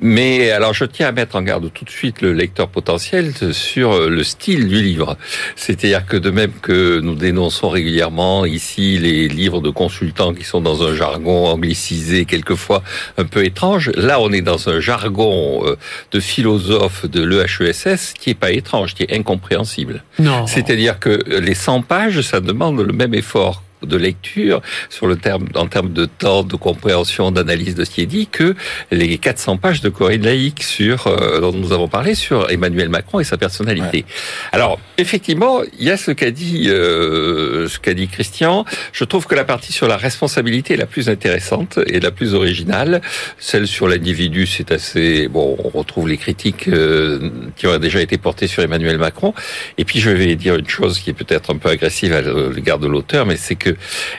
[0.01, 3.93] Mais alors je tiens à mettre en garde tout de suite le lecteur potentiel sur
[3.93, 5.17] euh, le style du livre.
[5.57, 10.61] C'est-à-dire que de même que nous dénonçons régulièrement ici les livres de consultants qui sont
[10.61, 12.83] dans un jargon anglicisé quelquefois
[13.19, 15.77] un peu étrange, là on est dans un jargon euh,
[16.13, 20.05] de philosophe de l'EHESS qui est pas étrange, qui est incompréhensible.
[20.19, 20.47] Non.
[20.47, 25.47] C'est-à-dire que les 100 pages, ça demande le même effort de lecture sur le terme
[25.55, 28.55] en termes de temps, de compréhension, d'analyse de ce qui est dit que
[28.91, 33.21] les 400 pages de Corinne Laïc sur euh, dont nous avons parlé sur Emmanuel Macron
[33.21, 34.05] et sa personnalité.
[34.53, 38.65] Alors effectivement, il y a ce qu'a dit euh, ce qu'a dit Christian.
[38.93, 42.35] Je trouve que la partie sur la responsabilité est la plus intéressante et la plus
[42.35, 43.01] originale.
[43.39, 45.57] Celle sur l'individu, c'est assez bon.
[45.65, 49.35] On retrouve les critiques euh, qui ont déjà été portées sur Emmanuel Macron.
[49.79, 52.79] Et puis je vais dire une chose qui est peut-être un peu agressive à l'égard
[52.79, 53.74] de l'auteur, mais c'est que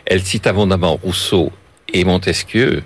[0.06, 1.52] elle cite abondamment Rousseau
[1.94, 2.84] et Montesquieu,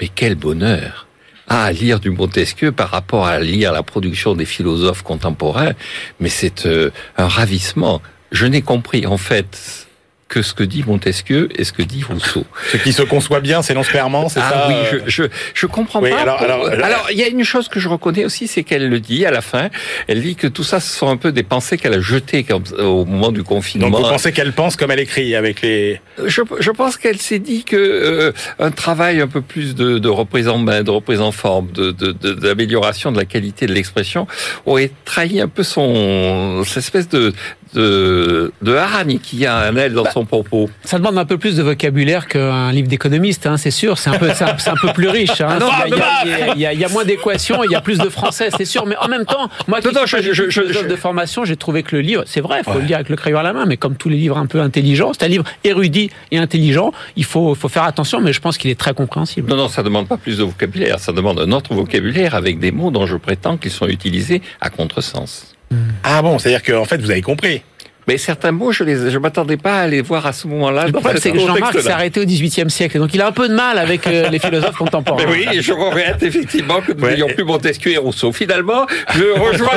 [0.00, 1.06] Mais quel bonheur
[1.48, 5.72] à lire du Montesquieu par rapport à lire la production des philosophes contemporains,
[6.20, 8.02] mais c'est euh, un ravissement.
[8.32, 9.87] Je n'ai compris en fait
[10.28, 12.44] que ce que dit Montesquieu et ce que dit Rousseau.
[12.70, 15.66] Ce qui se conçoit bien, c'est clairement, c'est ah ça oui, euh je, je, je
[15.66, 16.20] comprends Oui, pas.
[16.20, 19.00] alors- alors- alors, il y a une chose que je reconnais aussi, c'est qu'elle le
[19.00, 19.70] dit à la fin.
[20.06, 22.62] Elle dit que tout ça, ce sont un peu des pensées qu'elle a jetées comme,
[22.78, 23.88] au moment du confinement.
[23.90, 26.00] Donc vous pensez qu'elle pense comme elle écrit, avec les...
[26.26, 30.08] Je, je pense qu'elle s'est dit que euh, un travail un peu plus de, de
[30.08, 33.72] reprise en main, de reprise en forme, de de- de- d'amélioration de, la qualité de
[33.72, 34.26] l'expression
[34.66, 37.32] aurait trahi un peu son cette espèce de
[37.74, 40.68] de, de hargne qui a un aile dans son propos.
[40.84, 43.98] Ça demande un peu plus de vocabulaire qu'un livre d'économiste, hein, c'est sûr.
[43.98, 45.40] C'est un peu, un, peu plus riche.
[45.40, 45.58] Hein.
[45.86, 48.48] il, y a, il y il y moins d'équations, il y a plus de français,
[48.56, 48.86] c'est sûr.
[48.86, 52.02] Mais en même temps, moi, qui Non, je- je- de formation, j'ai trouvé que le
[52.02, 53.96] livre, c'est vrai, il faut le lire avec le crayon à la main, mais comme
[53.96, 56.92] tous les livres un peu intelligents, c'est un livre érudit et intelligent.
[57.16, 59.48] Il faut, faut faire attention, mais je pense qu'il est très compréhensible.
[59.50, 62.70] Non, non, ça demande pas plus de vocabulaire, ça demande un autre vocabulaire avec des
[62.72, 65.54] mots dont je prétends qu'ils sont utilisés à contresens.
[66.02, 67.62] Ah bon, c'est-à-dire qu'en fait, vous avez compris.
[68.08, 70.86] Mais certains mots, je les, je m'attendais pas à les voir à ce moment-là.
[70.86, 73.48] Le problème, c'est que Jean-Marc s'est arrêté au XVIIIe siècle, donc il a un peu
[73.48, 75.22] de mal avec euh, les philosophes contemporains.
[75.26, 77.12] Mais oui, je regrette effectivement que nous Ouais.
[77.12, 78.32] n'ayons plus Montesquieu et Rousseau.
[78.32, 79.68] Finalement, je rejoins,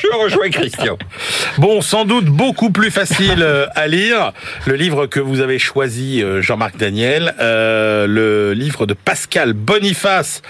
[0.00, 0.98] je rejoins Christian.
[1.58, 4.32] Bon, sans doute beaucoup plus facile euh, à lire.
[4.66, 10.42] Le livre que vous avez choisi, euh, Jean-Marc Daniel, euh, le livre de Pascal Boniface,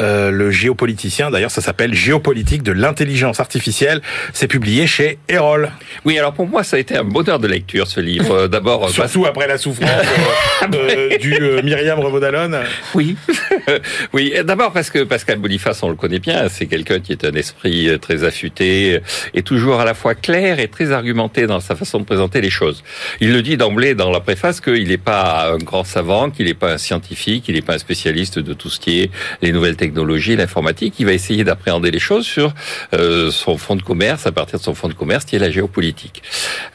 [0.00, 1.30] euh, le géopoliticien.
[1.32, 4.00] D'ailleurs, ça s'appelle Géopolitique de l'intelligence artificielle.
[4.32, 5.70] C'est publié chez Erol.
[6.04, 8.32] Oui, alors pour moi, ça a été un bonheur de lecture, ce livre.
[8.32, 12.60] Euh, D'abord, Surtout après la souffrance euh, euh, du euh, Myriam Revaudalon.
[12.94, 13.16] Oui,
[14.12, 14.34] oui.
[14.44, 17.88] D'abord parce que Pascal Boniface, on le connaît bien, c'est quelqu'un qui est un esprit
[17.88, 19.00] euh, très affûté
[19.32, 22.50] et toujours à la fois clair et très argumenté dans sa façon de présenter les
[22.50, 22.84] choses.
[23.20, 26.54] Il le dit d'emblée dans la préface qu'il n'est pas un grand savant, qu'il n'est
[26.54, 29.76] pas un scientifique, qu'il n'est pas un spécialiste de tout ce qui est les nouvelles
[29.76, 30.96] technologies, l'informatique.
[30.98, 32.52] Il va essayer d'appréhender les choses sur
[32.92, 36.22] son fonds de commerce, à partir de son fonds de commerce qui est la géopolitique.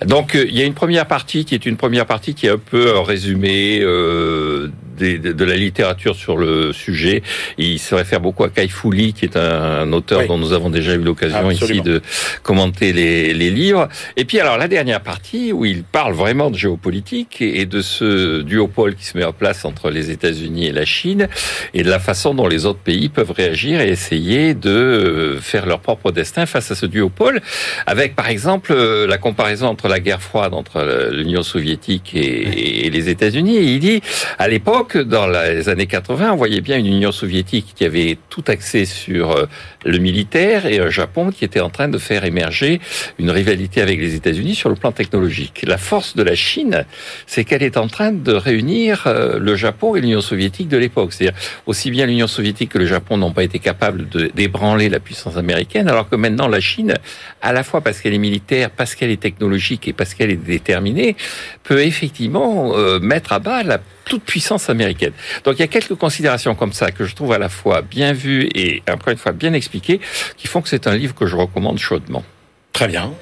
[0.06, 2.50] Donc euh, il y a une première partie qui est une première partie qui est
[2.50, 7.24] un peu un résumé euh, des- de, de la littérature sur le sujet.
[7.58, 9.42] Il se réfère beaucoup à Kai Lee, qui est un,
[9.84, 10.28] un auteur Oui.
[10.28, 12.02] dont nous avons déjà eu l'occasion ici de
[12.44, 13.88] commenter les, les livres.
[14.18, 17.82] Et puis alors la dernière partie où il parle vraiment de géopolitique et, et de
[17.82, 21.28] ce duopole qui se met en place entre les États-Unis et la Chine
[21.74, 25.80] et de la façon dont les autres pays peuvent réagir et essayer de faire leur
[25.80, 27.42] propre destin face à ce duopole,
[27.86, 32.90] avec par exemple euh, la comparaison entre la guerre froide entre l'Union soviétique et, et
[32.90, 33.58] les États-Unis.
[33.62, 34.02] Il dit,
[34.38, 38.44] à l'époque, dans les années 80, on voyait bien une Union soviétique qui avait tout
[38.48, 39.46] axé sur euh,
[39.86, 42.80] le militaire et un Japon qui était en train de faire émerger
[43.20, 45.64] une rivalité avec les États-Unis sur le plan technologique.
[45.66, 46.86] La force de la Chine,
[47.28, 51.14] c'est qu'elle est en train de réunir euh, le Japon et l'Union soviétique de l'époque.
[51.14, 55.38] C'est-à-dire aussi bien l'Union soviétique que le Japon n'ont pas été capables d'ébranler la puissance
[55.38, 56.96] américaine, alors que maintenant la Chine,
[57.42, 60.36] à la fois parce qu'elle est militaire, parce qu'elle est technologique et parce qu'elle est
[60.36, 61.16] déterminée,
[61.64, 63.80] peut effectivement euh, mettre à bas la
[64.12, 65.14] toute puissance américaine.
[65.46, 68.12] Donc il y a quelques considérations comme ça que je trouve à la fois bien
[68.12, 70.02] vues et encore une fois bien expliquées,
[70.36, 72.26] qui font que c'est un livre que je recommande chaudement.
[72.74, 73.14] Très bien.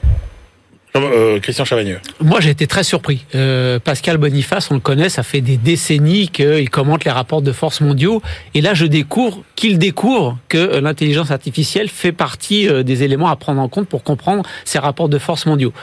[0.96, 2.00] Euh, Christian Chavagneux.
[2.20, 3.26] Moi, j'ai été très surpris.
[3.36, 7.52] Euh, Pascal Boniface, on le connaît, ça fait des décennies qu'il commente les rapports de
[7.52, 8.24] force mondiaux.
[8.56, 13.36] Et là, je découvre qu'il découvre que euh, l'intelligence artificielle fait partie des éléments à
[13.36, 15.74] prendre en compte pour comprendre ces rapports de force mondiaux.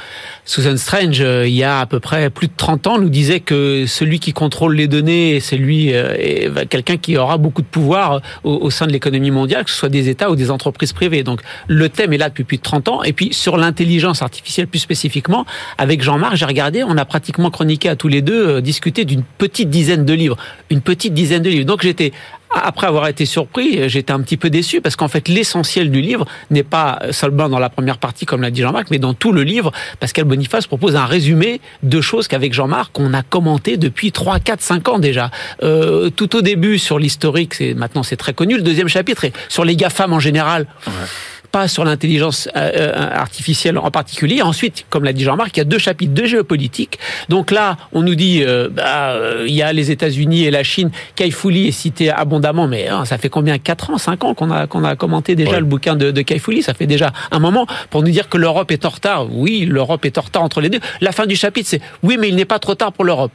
[0.45, 3.85] Susan Strange, il y a à peu près plus de 30 ans, nous disait que
[3.87, 5.93] celui qui contrôle les données, c'est lui,
[6.69, 9.89] quelqu'un qui aura beaucoup de pouvoir au, au sein de l'économie mondiale, que ce soit
[9.89, 11.23] des États ou des entreprises privées.
[11.23, 13.03] Donc, le thème est là depuis plus de 30 ans.
[13.05, 15.45] Et puis, sur l'intelligence artificielle plus spécifiquement,
[15.79, 19.23] avec Jean-Marc, j'ai regardé, on a pratiquement chroniqué à tous les deux, euh, discuté d'une
[19.23, 20.37] petite dizaine de livres.
[20.71, 21.67] Une petite dizaine de livres.
[21.67, 22.13] Donc, j'étais
[22.55, 26.27] après avoir été surpris, j'étais un petit peu déçu parce qu'en fait l'essentiel du livre
[26.51, 29.43] n'est pas seulement dans la première partie comme l'a dit Jean-Marc, mais dans tout le
[29.43, 29.73] livre.
[30.01, 34.61] Pascal Boniface propose un résumé de choses qu'avec Jean-Marc on a commenté depuis 3, 4,
[34.61, 35.31] 5 ans déjà.
[35.63, 38.57] Euh, tout au début sur l'historique, maintenant c'est très connu.
[38.57, 40.67] Le deuxième chapitre est sur les GAFAM en général.
[41.53, 44.43] Pas sur l'intelligence euh, euh, artificielle en particulier.
[44.43, 46.99] Ensuite, comme l'a dit Jean-Marc, il y a deux chapitres de géopolitique.
[47.29, 49.15] Donc là, on nous dit, euh, bah,
[49.47, 50.91] il y a les États-Unis et la Chine.
[51.15, 53.59] Kai Fu Lee est cité abondamment, mais hein, ça fait combien?
[53.59, 55.59] 4 ans, 5 ans qu'on a, qu'on a commenté déjà Ouais.
[55.61, 56.63] le bouquin de, de Kai Fu Lee.
[56.63, 59.27] Ça fait déjà un moment pour nous dire que l'Europe est en retard.
[59.31, 60.81] Oui, l'Europe est en retard entre les deux.
[61.01, 63.31] La fin du chapitre, c'est oui, mais il n'est pas trop tard pour l'Europe.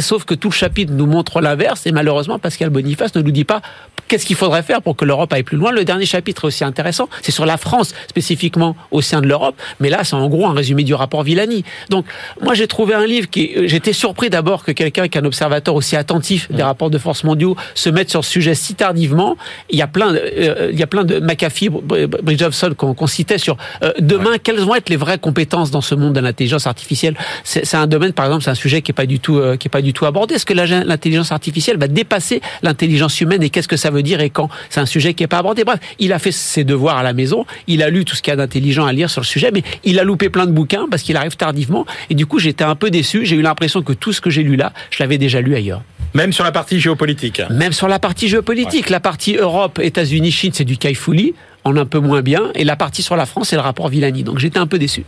[0.00, 3.44] Sauf que tout le chapitre nous montre l'inverse et malheureusement Pascal Boniface ne nous dit
[3.44, 3.62] pas
[4.10, 5.70] qu'est-ce qu'il faudrait faire pour que l'Europe aille plus loin?
[5.70, 9.54] Le dernier chapitre est aussi intéressant, c'est sur la France spécifiquement au sein de l'Europe,
[9.78, 11.64] mais là c'est en gros un résumé du rapport Villani.
[11.88, 12.04] Donc
[12.42, 15.24] moi j'ai trouvé un livre qui, euh, j'étais surpris d'abord que quelqu'un qui est un
[15.24, 19.36] observateur aussi attentif des rapports de force mondiaux se mette sur ce sujet si tardivement.
[19.70, 23.38] Il y a plein, de, euh, il y a plein de McAfee, Bridgefson qu'on citait
[23.38, 27.16] sur euh, demain quelles vont être les vraies compétences dans ce monde de l'intelligence artificielle?
[27.44, 29.68] C'est un domaine par exemple, c'est un sujet qui est pas du tout, euh, qui
[29.68, 30.34] est pas du tout abordé.
[30.34, 34.30] Est-ce que l'intelligence artificielle va dépasser l'intelligence humaine et qu'est-ce que ça veut dire et
[34.30, 35.64] quand C'est un sujet qui est pas abordé.
[35.64, 38.30] Bref, il a fait ses devoirs à la maison, il a lu tout ce qu'il
[38.30, 40.86] y a d'intelligent à lire sur le sujet, mais il a loupé plein de bouquins
[40.90, 41.86] parce qu'il arrive tardivement.
[42.08, 43.24] Et du coup, j'étais un peu déçu.
[43.24, 45.82] J'ai eu l'impression que tout ce que j'ai lu là, je l'avais déjà lu ailleurs.
[46.14, 47.40] Même sur la partie géopolitique.
[47.50, 51.34] Même sur la partie géopolitique, la partie Europe, États-Unis, Chine, c'est du Kaifouli,
[51.64, 52.50] en un peu moins bien.
[52.54, 54.24] Et la partie sur la France, c'est le rapport Villani.
[54.24, 55.04] Donc j'étais un peu déçu.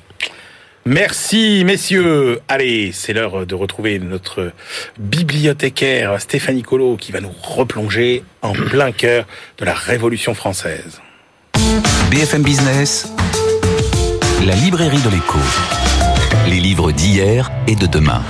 [0.85, 2.41] Merci messieurs.
[2.49, 4.51] Allez, c'est l'heure de retrouver notre
[4.99, 9.27] bibliothécaire Stéphanie Colo qui va nous replonger en plein cœur
[9.59, 11.01] de la Révolution française.
[12.11, 13.13] BFM Business,
[14.45, 15.39] la librairie de l'écho.
[16.49, 18.23] Les livres d'hier et de demain.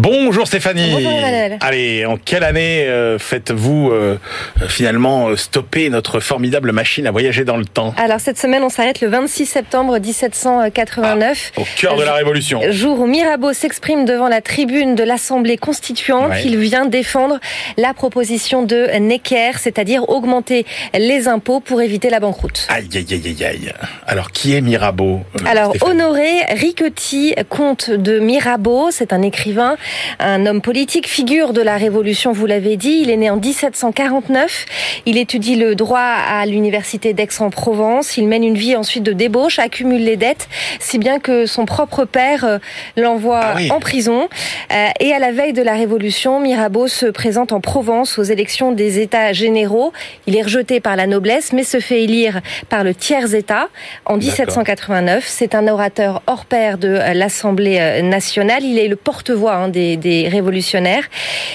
[0.00, 0.90] Bonjour Stéphanie.
[0.92, 1.56] Bonjour, Emmanuel.
[1.62, 4.18] Allez, en quelle année euh, faites-vous euh,
[4.60, 7.94] euh, finalement stopper notre formidable machine à voyager dans le temps?
[7.96, 11.52] Alors cette semaine, on s'arrête le 26 septembre 1789.
[11.56, 12.60] Au cœur de la Révolution.
[12.68, 16.42] Jour où Mirabeau s'exprime devant la tribune de l'Assemblée constituante, Ouais.
[16.44, 17.40] il vient défendre
[17.78, 22.66] la proposition de Necker, c'est-à-dire augmenter les impôts pour éviter la banqueroute.
[22.68, 23.72] Aïe, aïe, aïe, aïe, aïe.
[24.06, 25.92] Alors, qui est Mirabeau euh, Alors, Stéphanie?
[26.02, 29.76] Honoré Riquetti, comte de Mirabeau, c'est un écrivain,
[30.18, 33.00] un homme politique, figure de la Révolution, vous l'avez dit.
[33.02, 34.66] Il est né en 1749.
[35.06, 38.16] Il étudie le droit à l'université d'Aix-en-Provence.
[38.16, 40.48] Il mène une vie ensuite de débauche, accumule les dettes,
[40.80, 42.58] si bien que son propre père euh,
[42.96, 43.70] l'envoie Ah oui.
[43.70, 44.28] en prison.
[44.72, 48.72] Euh, et à la veille de la Révolution, Mirabeau se présente en Provence aux élections
[48.72, 49.92] des États généraux.
[50.26, 53.68] Il est rejeté par la noblesse, mais se fait élire par le tiers-État
[54.04, 55.24] en 1789.
[55.26, 58.64] C'est un orateur hors pair de euh, l'Assemblée nationale.
[58.64, 61.04] Il est le porte-voix hein, des, révolutionnaires.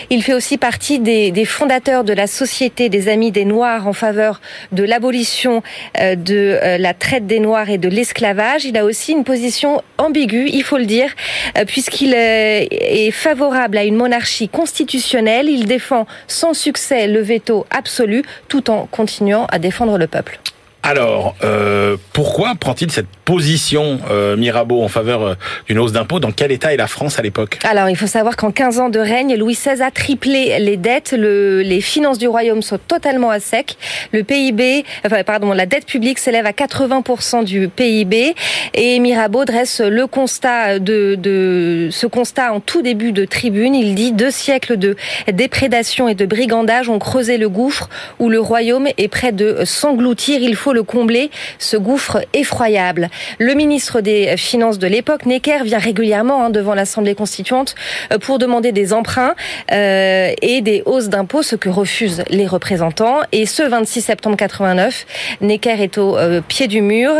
[0.10, 3.94] Il fait aussi partie des, des fondateurs de la Société des Amis des Noirs en
[3.94, 4.42] faveur
[4.72, 5.64] de l'abolition
[6.00, 8.66] euh, de euh, la traite des Noirs et de l'esclavage.
[8.66, 11.12] Il a aussi une position ambiguë, il faut le dire,
[11.58, 15.50] euh, puisqu'il est favorable à une monarchie constitutionnelle.
[15.50, 20.40] Il défend sans succès le veto absolu, tout en continuant à défendre le peuple.
[20.84, 25.34] Alors, euh, pourquoi prend-il cette position euh, Mirabeau en faveur euh,
[25.68, 26.20] d'une hausse d'impôts?
[26.20, 27.60] Dans quel état est la France à l'époque?
[27.64, 31.14] Alors, il faut savoir qu'en 15 ans de règne, Louis XVI a triplé les dettes.
[31.16, 33.78] Le, les finances du royaume sont totalement à sec.
[34.12, 38.34] Le PIB, enfin, pardon, la dette publique s'élève à 80% du PIB.
[38.74, 43.76] Et Mirabeau dresse le constat de, ce constat en tout début de tribune.
[43.76, 44.96] Il dit deux siècles de
[45.32, 50.40] déprédation et de brigandage ont creusé le gouffre où le royaume est près de s'engloutir.
[50.74, 53.10] Le combler, ce gouffre effroyable.
[53.40, 57.76] Le ministre des Finances de l'époque, Necker, vient régulièrement hein, devant l'Assemblée constituante
[58.12, 59.36] euh, pour demander des emprunts
[59.72, 63.20] euh, et des hausses d'impôts, ce que refusent les représentants.
[63.32, 65.06] Et ce 26 septembre 89,
[65.42, 67.12] Necker est au euh, pied du mur.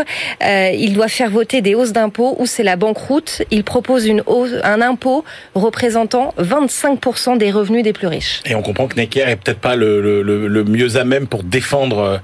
[0.42, 3.42] Il doit faire voter des hausses d'impôts ou c'est la banqueroute.
[3.50, 5.24] Il propose une hausse, un impôt
[5.54, 8.40] représentant 25% des revenus des plus riches.
[8.44, 12.20] Et on comprend que Necker est peut-être pas le, mieux à même pour défendre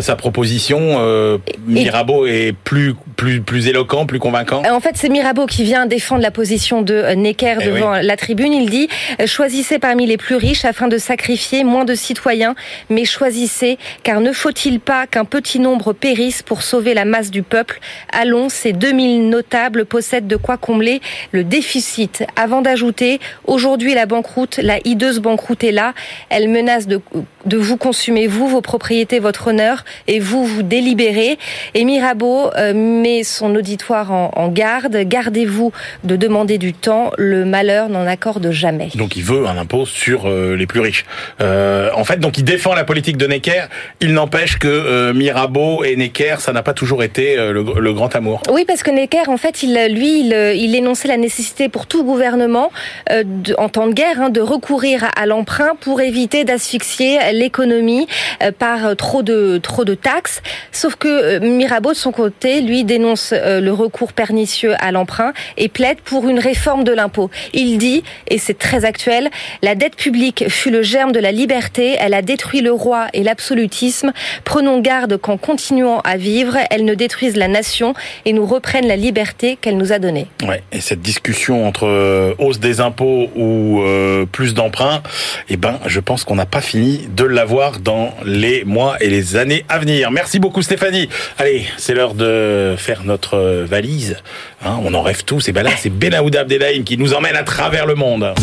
[0.00, 0.71] sa proposition.
[0.80, 4.62] Euh, Mirabeau est plus, plus, plus éloquent, plus convaincant.
[4.70, 8.16] En fait, c'est Mirabeau qui vient défendre la position de euh, Necker Eh devant la
[8.16, 8.52] tribune.
[8.52, 8.88] Il dit
[9.20, 12.54] euh, choisissez parmi les plus riches afin de sacrifier moins de citoyens,
[12.90, 17.42] mais choisissez, car ne faut-il pas qu'un petit nombre périsse pour sauver la masse du
[17.42, 17.80] peuple?
[18.12, 21.00] Allons, ces 2000 notables possèdent de quoi combler
[21.32, 22.24] le déficit.
[22.36, 25.94] Avant d'ajouter, aujourd'hui la banqueroute, la hideuse banqueroute est là.
[26.28, 27.00] Elle menace de,
[27.46, 31.38] de vous consumer, vous, vos propriétés, votre honneur, et vous, vous délibérez.
[31.74, 34.96] Et Mirabeau euh, met son auditoire en, en garde.
[34.96, 35.72] Gardez-vous
[36.04, 37.10] de demander du temps.
[37.18, 38.88] Le malheur n'en accorde jamais.
[38.94, 41.04] Donc il veut un impôt sur euh, les plus riches.
[41.40, 43.64] Euh, en fait, donc il défend la politique de Necker.
[44.00, 48.42] Il n'empêche que Mirabeau et Necker, ça n'a pas toujours été le, le grand amour.
[48.50, 52.04] Oui, parce que Necker, en fait, il, lui, il, il énonçait la nécessité pour tout
[52.04, 52.70] gouvernement,
[53.10, 58.06] de- en temps de guerre, hein, de recourir à, à l'emprunt pour éviter d'asphyxier l'économie
[58.42, 60.42] euh, par trop de trop de taxes.
[60.70, 65.32] Sauf que euh, Mirabeau, de son côté, lui dénonce euh, le recours pernicieux à l'emprunt
[65.56, 67.30] et plaide pour une réforme de l'impôt.
[67.52, 69.30] Il dit, et c'est très actuel,
[69.62, 73.22] la dette publique fut le germe de la liberté, elle a détruit le roi et
[73.22, 74.12] l'absolutisme.
[74.44, 78.96] Prenons garde qu'en continuant à vivre, elle ne détruise la nation et nous reprenne la
[78.96, 80.26] liberté qu'elle nous a donnée.
[80.46, 85.02] Ouais, et cette discussion entre euh, hausse des impôts ou euh, plus d'emprunts,
[85.48, 89.36] eh ben, je pense qu'on n'a pas fini de l'avoir dans les mois et les
[89.36, 90.10] années à venir.
[90.10, 91.08] Merci beaucoup Stéphanie.
[91.38, 94.16] Allez, c'est l'heure de faire notre valise.
[94.64, 95.48] Hein, on en rêve tous.
[95.48, 98.34] Et ben là, c'est Benaouda Abdelhaim qui nous emmène à travers le monde.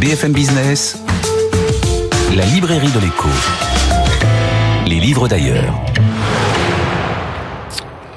[0.00, 0.98] BFM Business,
[2.36, 3.28] la librairie de l'écho.
[4.86, 5.74] Les livres d'ailleurs.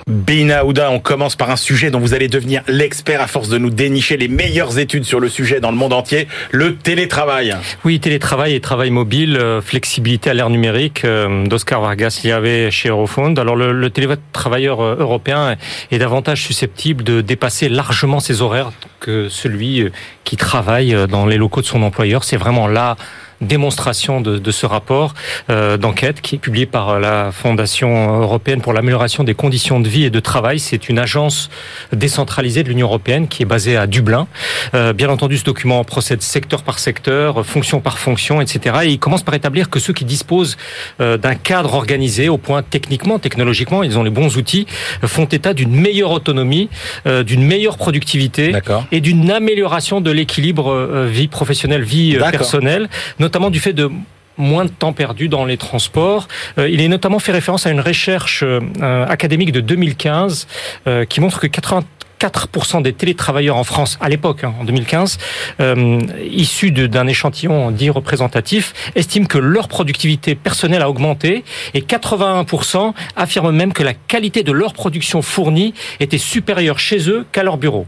[0.08, 3.58] Bina Ouda, on commence par un sujet dont vous allez devenir l'expert à force de
[3.58, 7.56] nous dénicher les meilleures études sur le sujet dans le monde entier, le télétravail.
[7.86, 12.90] Oui, télétravail et travail mobile, euh, flexibilité à l'ère numérique, euh, d'Oscar Vargas Liavé chez
[12.90, 13.36] Eurofond.
[13.36, 15.56] Alors le, le télétravailleur euh, européen
[15.92, 19.90] est davantage susceptible de dépasser largement ses horaires que celui
[20.24, 22.24] qui travaille dans les locaux de son employeur.
[22.24, 22.96] C'est vraiment là
[23.44, 25.14] démonstration de, de ce rapport
[25.50, 30.06] euh, d'enquête qui est publié par la Fondation européenne pour l'amélioration des conditions de vie
[30.06, 30.60] et de travail.
[30.60, 31.50] C'est une agence
[31.92, 34.28] décentralisée de l'Union européenne qui est basée à Dublin.
[34.74, 38.76] Euh, bien entendu, ce document procède secteur par secteur, fonction par fonction, etc.
[38.84, 40.58] Et il commence par établir que ceux qui disposent
[41.02, 44.66] euh, d'un cadre organisé au point techniquement, technologiquement, ils ont les bons outils,
[45.06, 46.70] font état d'une meilleure autonomie,
[47.06, 48.54] d'une meilleure productivité
[48.92, 52.90] et d'une amélioration de l'équilibre vie professionnelle, vie personnelle,
[53.20, 53.90] notamment du fait de
[54.38, 56.28] moins de temps perdu dans les transports.
[56.58, 60.48] Euh, il est notamment fait référence à une recherche euh, académique de 2015
[60.88, 61.84] euh, qui montre que 80
[62.24, 65.18] 4% des télétravailleurs en France, à l'époque, hein, en 2015,
[65.60, 66.00] euh,
[66.32, 71.44] issus d'un échantillon dit représentatif, estiment que leur productivité personnelle a augmenté
[71.74, 77.26] et 81% affirment même que la qualité de leur production fournie était supérieure chez eux
[77.34, 77.86] qu'à leur bureau.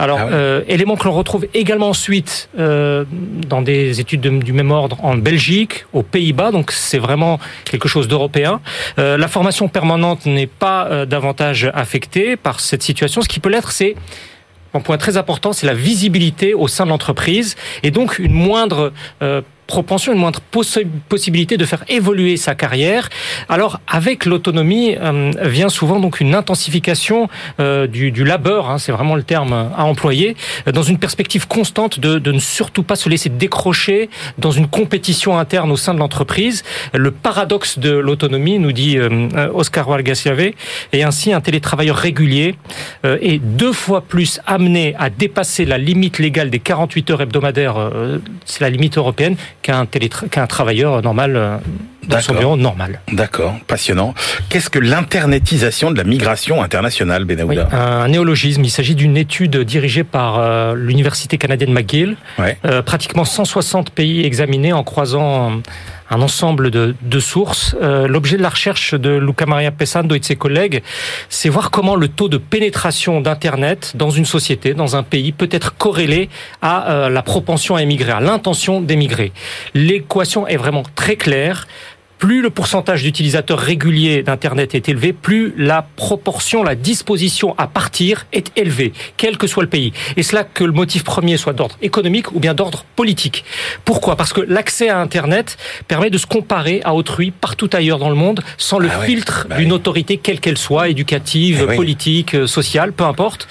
[0.00, 0.32] Alors, ah ouais.
[0.32, 3.04] euh, élément que l'on retrouve également ensuite euh,
[3.46, 7.88] dans des études de, du même ordre en Belgique, aux Pays-Bas, donc c'est vraiment quelque
[7.88, 8.60] chose d'européen.
[8.96, 13.94] La formation permanente n'est pas davantage affectée par cette situation, ce qui peut l'être c'est
[14.74, 17.56] un point très important, c'est la visibilité au sein de l'entreprise.
[17.82, 23.08] Et donc une moindre euh, propension, une moindre possi possibilité de faire évoluer sa carrière.
[23.48, 27.28] Alors, avec l'autonomie euh, vient souvent donc une intensification
[27.60, 30.36] euh, du, du, labeur, hein, c'est vraiment le terme à employer,
[30.72, 35.38] dans une perspective constante de, de, ne surtout pas se laisser décrocher dans une compétition
[35.38, 36.64] interne au sein de l'entreprise.
[36.92, 40.52] Le paradoxe de l'autonomie, nous dit euh, Oscar Walgasiave,
[40.92, 42.56] est ainsi un télétravailleur régulier
[43.04, 47.76] euh, est deux fois plus amené à dépasser la limite légale des 48 heures hebdomadaires,
[47.76, 49.36] euh, c'est la limite européenne,
[49.66, 49.86] qu'un
[50.30, 51.60] qu'un travailleur normal
[52.08, 53.00] dans son bureau normal.
[53.12, 54.14] D'accord, passionnant.
[54.48, 58.64] Qu'est-ce que l'internetisation de la migration internationale, Benahouda oui, Un néologisme.
[58.64, 62.16] Il s'agit d'une étude dirigée par euh, l'université canadienne McGill.
[62.38, 62.58] Ouais.
[62.64, 65.60] Euh, pratiquement 160 pays examinés en croisant
[66.10, 67.76] un ensemble de, de sources.
[67.82, 70.82] Euh, L'objet de la recherche de Luca Maria Pesando et de ses collègues,
[71.28, 75.48] c'est voir comment le taux de pénétration d'Internet dans une société, dans un pays, peut
[75.50, 76.28] être corrélé
[76.62, 79.32] à euh, la propension à émigrer, à l'intention d'émigrer.
[79.74, 81.66] L'équation est vraiment très claire
[82.18, 88.26] plus le pourcentage d'utilisateurs réguliers d'Internet est élevé, plus la proportion, la disposition à partir
[88.32, 89.92] est élevée, quel que soit le pays.
[90.16, 93.44] Et cela que le motif premier soit d'ordre économique ou bien d'ordre politique.
[93.84, 94.16] Pourquoi?
[94.16, 95.58] Parce que l'accès à Internet
[95.88, 99.46] permet de se comparer à autrui partout ailleurs dans le monde sans le ah filtre
[99.48, 99.76] bah d'une oui.
[99.76, 102.48] autorité quelle qu'elle soit, éducative, ah politique, oui.
[102.48, 103.48] sociale, peu importe.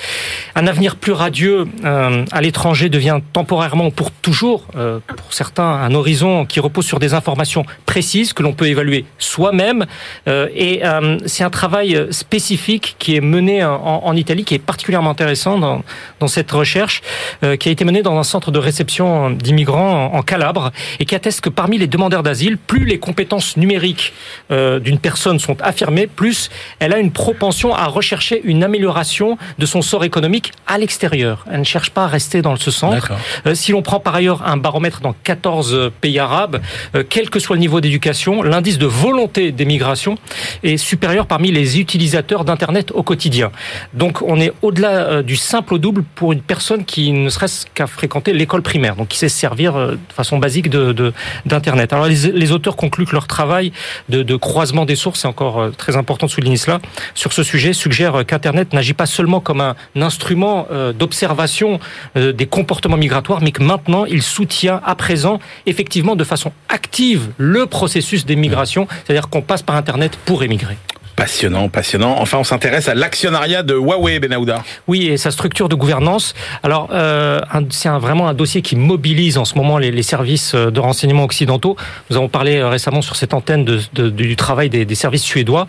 [0.56, 5.94] Un avenir plus radieux euh, à l'étranger devient temporairement, pour toujours, euh, pour certains, un
[5.94, 9.86] horizon qui repose sur des informations précises que l'on peut évaluer soi-même.
[10.28, 14.60] Euh, et euh, c'est un travail spécifique qui est mené en, en, Italie, qui est
[14.60, 15.84] particulièrement intéressant dans,
[16.20, 17.02] dans cette recherche,
[17.44, 21.06] euh, qui a été menée dans un centre de réception d'immigrants en, en, Calabre, et
[21.06, 24.14] qui atteste que parmi les demandeurs d'asile, plus les compétences numériques
[24.52, 26.50] euh, d'une personne sont affirmées, plus
[26.80, 31.46] elle a une propension à rechercher une amélioration de son sort économique à l'extérieur.
[31.52, 33.12] Elle ne cherche pas à rester dans ce centre.
[33.46, 36.62] Euh, si l'on prend par ailleurs un baromètre dans 14 pays arabes,
[37.10, 40.18] quel que soit le niveau d'éducation, l'indice de volonté d'émigration
[40.64, 43.52] est supérieur parmi les utilisateurs d'Internet au quotidien.
[43.94, 47.66] Donc on est au-delà euh, du simple au double pour une personne qui ne serait-ce
[47.74, 51.92] qu'à fréquenter l'école primaire, donc qui sait se servir euh, de façon basique d'Internet.
[51.94, 53.72] Alors les, auteurs concluent que leur travail
[54.10, 56.80] de, de croisement des sources, c'est encore euh, très important de souligner cela,
[57.16, 60.68] sur ce sujet suggère qu'Internet n'agit pas seulement comme un instrument
[60.98, 61.80] d'observation
[62.16, 67.66] des comportements migratoires, mais que maintenant il soutient à présent effectivement de façon active le
[67.66, 70.78] processus des migration, c'est-à-dire qu'on passe par Internet pour émigrer.
[71.16, 72.18] Passionnant, passionnant.
[72.20, 74.64] Enfin, on s'intéresse à l'actionnariat de Huawei, Benahouda.
[74.88, 76.34] Oui, et sa structure de gouvernance.
[76.62, 80.80] Alors, euh, c'est vraiment un dossier qui mobilise en ce moment les, les, services de
[80.80, 81.78] renseignement occidentaux.
[82.10, 85.24] Nous avons parlé euh, récemment sur cette antenne de, de, du travail des, des services
[85.24, 85.68] suédois.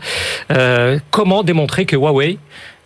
[0.51, 2.41] Euh, comment démontrer que Huawei euh,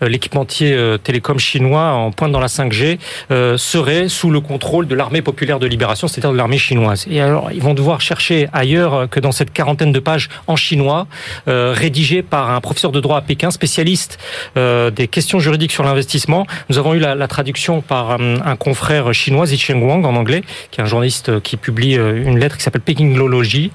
[0.08, 2.98] l'équipementier euh, télécom chinois en pointe dans la 5G
[3.30, 7.06] euh, serait sous le contrôle de l'armée populaire de libération, c'est-à-dire de l'armée chinoise.
[7.10, 11.06] Et alors, ils vont devoir chercher ailleurs que dans cette quarantaine de pages en chinois,
[11.46, 14.18] rédigées par un professeur de droit à Pékin, spécialiste
[14.56, 16.46] des questions juridiques sur l'investissement.
[16.68, 20.80] Nous avons eu la, la traduction par un confrère chinois, Zicheng Wang, en anglais, qui
[20.80, 23.70] est un journaliste qui publie une lettre qui s'appelle Pekingology.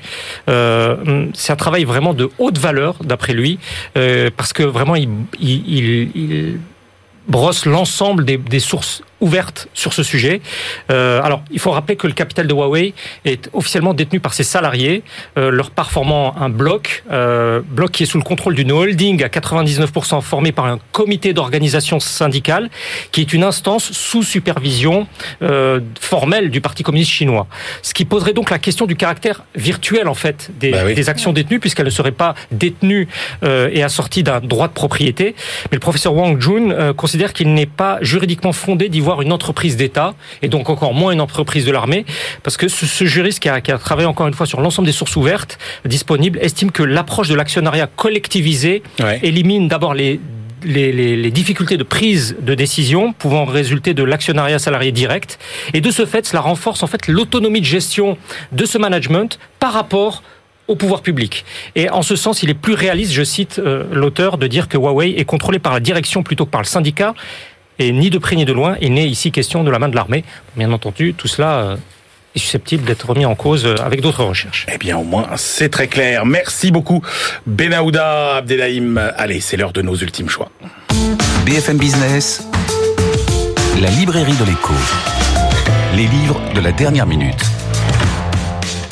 [0.48, 3.60] c'est un travail vraiment de haute valeur, d'après lui,
[3.94, 5.10] parce que vraiment, il,
[5.40, 6.59] il, il
[7.28, 10.40] brosse l'ensemble des, des, sources ouverte sur ce sujet.
[10.92, 12.94] Euh, alors, il faut rappeler que le capital de Huawei
[13.26, 15.04] est officiellement détenu par ses salariés,
[15.38, 19.24] euh, leur part formant un bloc, euh, bloc qui est sous le contrôle d'une holding
[19.24, 22.70] à 99% formé par un comité d'organisation syndicale,
[23.12, 25.08] qui est une instance sous supervision
[25.42, 27.48] euh, formelle du Parti communiste chinois.
[27.82, 30.94] Ce qui poserait donc la question du caractère virtuel en fait des, bah oui.
[30.94, 33.08] des actions détenues, puisqu'elles ne seraient pas détenues
[33.44, 35.36] euh, et assorties d'un droit de propriété.
[35.72, 39.32] Mais le professeur Wang Jun euh, considère qu'il n'est pas juridiquement fondé d'y voir une
[39.32, 42.05] entreprise d'État et donc encore moins une entreprise de l'armée,
[42.43, 44.86] parce que ce, ce juriste qui a, qui a, travaillé encore une fois sur l'ensemble
[44.86, 49.20] des sources ouvertes disponibles estime que l'approche de l'actionnariat collectivisé ouais.
[49.24, 50.20] élimine d'abord les
[50.63, 55.38] les, les, les, difficultés de prise de décision pouvant résulter de l'actionnariat salarié direct
[55.76, 58.18] et de ce fait cela renforce en fait l'autonomie de gestion
[58.51, 60.24] de ce management par rapport
[60.68, 61.45] au pouvoir public.
[61.76, 64.78] Et en ce sens, il est plus réaliste, je cite euh, l'auteur, de dire que
[64.78, 67.13] Huawei est contrôlé par la direction plutôt que par le syndicat
[67.80, 69.96] et ni de près ni de loin, il n'est ici question de la main de
[69.96, 70.24] l'armée.
[70.56, 71.78] Bien entendu, tout cela
[72.36, 74.66] est susceptible d'être remis en cause avec d'autres recherches.
[74.74, 76.26] Eh bien, au moins, c'est très clair.
[76.26, 77.02] Merci beaucoup,
[77.46, 78.98] Benahouda Abdelhaim.
[79.18, 80.50] Allez, c'est l'heure de nos ultimes choix.
[81.46, 82.48] BFM Business,
[83.82, 84.74] la librairie de l'écho.
[85.96, 87.46] Les livres de la dernière minute.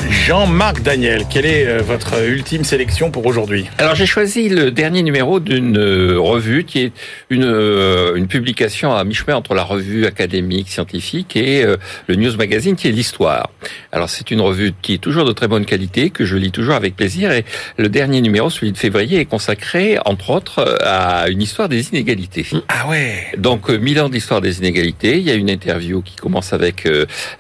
[0.10, 5.04] Jean-Marc Daniel, quelle est euh, votre ultime sélection pour aujourd'hui Alors j'ai choisi le dernier
[5.04, 6.92] numéro d'une euh, revue qui est
[7.30, 11.66] une, euh, une publication à mi-chemin entre la revue académique, scientifique et
[12.08, 13.50] le news magazine qui est l'histoire.
[13.92, 16.76] Alors c'est une revue qui est toujours de très bonne qualité, que je lis toujours
[16.76, 17.46] avec plaisir et
[17.78, 22.46] le dernier numéro, celui de février, est consacré entre autres à une histoire des inégalités.
[22.68, 26.54] Ah ouais Donc mille ans d'histoire des inégalités, il y a une interview qui commence
[26.54, 26.88] avec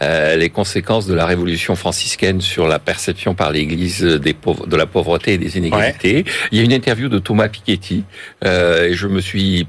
[0.01, 4.75] euh, les conséquences de la révolution franciscaine sur la perception par l'Église des pauvres, de
[4.75, 6.15] la pauvreté et des inégalités.
[6.15, 6.25] Ouais.
[6.51, 8.03] Il y a une interview de Thomas Piketty
[8.43, 9.67] euh, et je me suis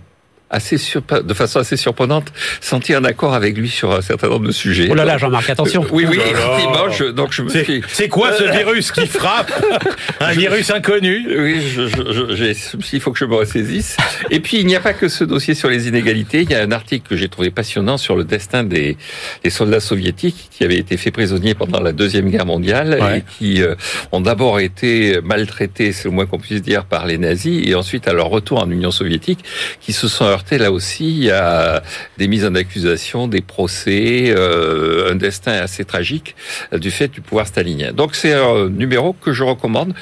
[0.54, 4.52] assez de façon assez surprenante, senti un accord avec lui sur un certain nombre de
[4.52, 4.88] sujets.
[4.90, 5.82] Oh là là, Jean-Marc, attention.
[5.82, 6.90] Euh, oui, oui, oh effectivement.
[6.90, 7.82] Je, donc je me suis.
[7.88, 9.52] C'est quoi ce virus qui frappe
[10.20, 13.96] Un virus inconnu Oui, je, je, il faut que je me ressaisisse.
[14.30, 16.42] Et puis il n'y a pas que ce dossier sur les inégalités.
[16.42, 18.96] Il y a un article que j'ai trouvé passionnant sur le destin des,
[19.42, 23.18] des, soldats soviétiques qui avaient été faits prisonniers pendant la deuxième guerre mondiale ouais.
[23.18, 23.74] et qui euh,
[24.12, 28.06] ont d'abord été maltraités, c'est le moins qu'on puisse dire, par les nazis, et ensuite
[28.08, 29.40] à leur retour en Union soviétique,
[29.80, 31.82] qui se sont heurtés là aussi à
[32.18, 36.36] des mises en accusation, des procès, euh, un destin assez tragique
[36.72, 37.92] du fait du pouvoir stalinien.
[37.92, 39.94] Donc c'est un numéro que je recommande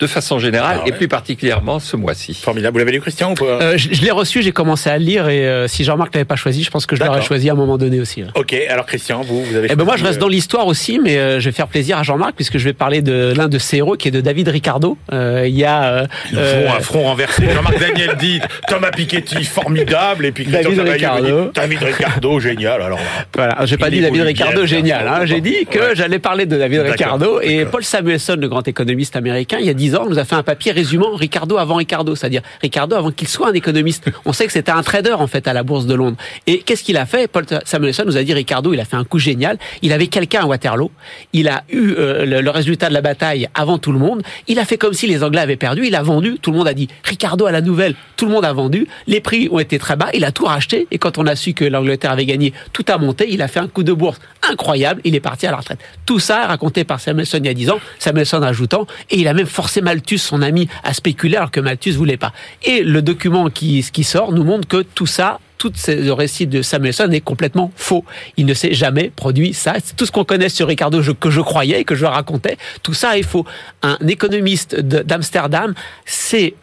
[0.00, 0.90] de façon générale ah ouais.
[0.90, 2.34] et plus particulièrement ce mois-ci.
[2.34, 2.72] Formidable.
[2.72, 5.04] Vous l'avez lu, Christian ou pas euh, Je, je l'ai reçu, j'ai commencé à le
[5.04, 7.52] lire et euh, si Jean-Marc l'avait pas choisi, je pense que je l'aurais choisi à
[7.52, 8.22] un moment donné aussi.
[8.22, 8.28] Là.
[8.34, 9.68] Ok, alors Christian, vous, vous avez.
[9.70, 12.02] Eh ben moi, je reste dans l'histoire aussi, mais euh, je vais faire plaisir à
[12.02, 14.96] Jean-Marc puisque je vais parler de l'un de ses héros qui est de David Ricardo.
[15.12, 16.06] Euh, il y a.
[16.32, 17.42] Ils font un front renversé.
[17.54, 21.44] Jean-Marc Daniel dit Thomas Piketty formidable et puis Christian David Ricardo.
[21.44, 22.82] Dit, David Ricardo génial.
[22.82, 23.00] Alors
[23.34, 25.06] voilà, j'ai pas dit David Ricardo génial.
[25.06, 25.94] Hein, j'ai dit que ouais.
[25.94, 29.74] j'allais parler de David Ricardo et Paul Samuelson, le grand économiste américain, il y a
[29.90, 33.28] dix ans, nous a fait un papier résumant Ricardo avant Ricardo, c'est-à-dire Ricardo avant qu'il
[33.28, 34.04] soit un économiste.
[34.24, 36.16] On sait que c'était un trader en fait à la bourse de Londres.
[36.46, 37.26] Et qu'est-ce qu'il a fait?
[37.28, 39.58] Paul Samuelson nous a dit Ricardo, il a fait un coup génial.
[39.82, 40.90] Il avait quelqu'un à Waterloo.
[41.32, 44.22] Il a eu euh, le, résultat de la bataille avant tout le monde.
[44.46, 45.86] Il a fait comme si les Anglais avaient perdu.
[45.86, 46.38] Il a vendu.
[46.40, 47.94] Tout le monde a dit Ricardo à la nouvelle.
[48.16, 48.86] Tout le monde a vendu.
[49.06, 50.08] Les prix ont été très bas.
[50.14, 50.86] Il a tout racheté.
[50.90, 53.26] Et quand on a su que l'Angleterre avait gagné, tout a monté.
[53.30, 54.18] Il a fait un coup de bourse
[54.48, 55.00] incroyable.
[55.04, 55.80] Il est parti à la retraite.
[56.06, 57.80] Tout ça raconté par Samuelson il y a 10 ans.
[57.98, 61.92] Samuelson ajoutant et il a même forcé Malthus, son ami à spéculer alors que Malthus
[61.92, 62.32] voulait pas.
[62.62, 66.62] Et le document qui, qui sort nous montre que tout ça tout ce récit de
[66.62, 68.02] Samuelson est complètement faux.
[68.38, 69.74] Il ne s'est jamais produit ça.
[69.94, 73.22] Tout ce qu'on connaît sur Ricardo, que je croyais, que je racontais, tout ça est
[73.22, 73.44] faux.
[73.82, 75.74] Un économiste d'Amsterdam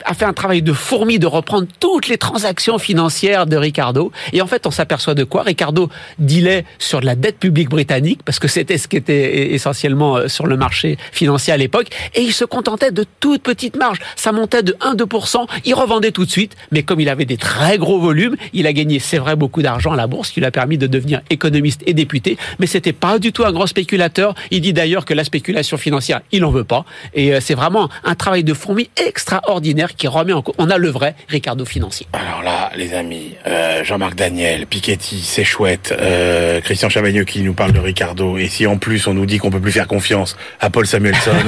[0.04, 4.12] a fait un travail de fourmi de reprendre toutes les transactions financières de Ricardo.
[4.34, 5.44] Et en fait, on s'aperçoit de quoi?
[5.44, 10.18] Ricardo dealait sur de la dette publique britannique, parce que c'était ce qui était essentiellement
[10.18, 14.00] euh, sur le marché financier à l'époque, et il se contentait de toutes petites marges.
[14.16, 17.78] Ça montait de 1-2%, il revendait tout de suite, mais comme il avait des très
[17.78, 20.52] gros volumes, il a gagné, c'est vrai, beaucoup d'argent à la bourse, qui lui a
[20.52, 24.36] permis de devenir économiste et député, mais c'était pas du tout un grand spéculateur.
[24.52, 27.90] Il dit d'ailleurs que la spéculation financière, il en veut pas, et euh, c'est vraiment
[28.04, 30.56] un travail de fourmi extraordinaire qui remet en cause.
[30.58, 32.08] On a le vrai Ricardo financier.
[32.14, 37.54] Alors là, les amis, euh, Jean-Marc Daniel, Piketty, c'est chouette, euh, Christian Chavagneux qui nous
[37.54, 40.36] parle de Ricardo, et si en plus on nous dit qu'on peut plus faire confiance
[40.60, 41.32] à Paul Samuelson.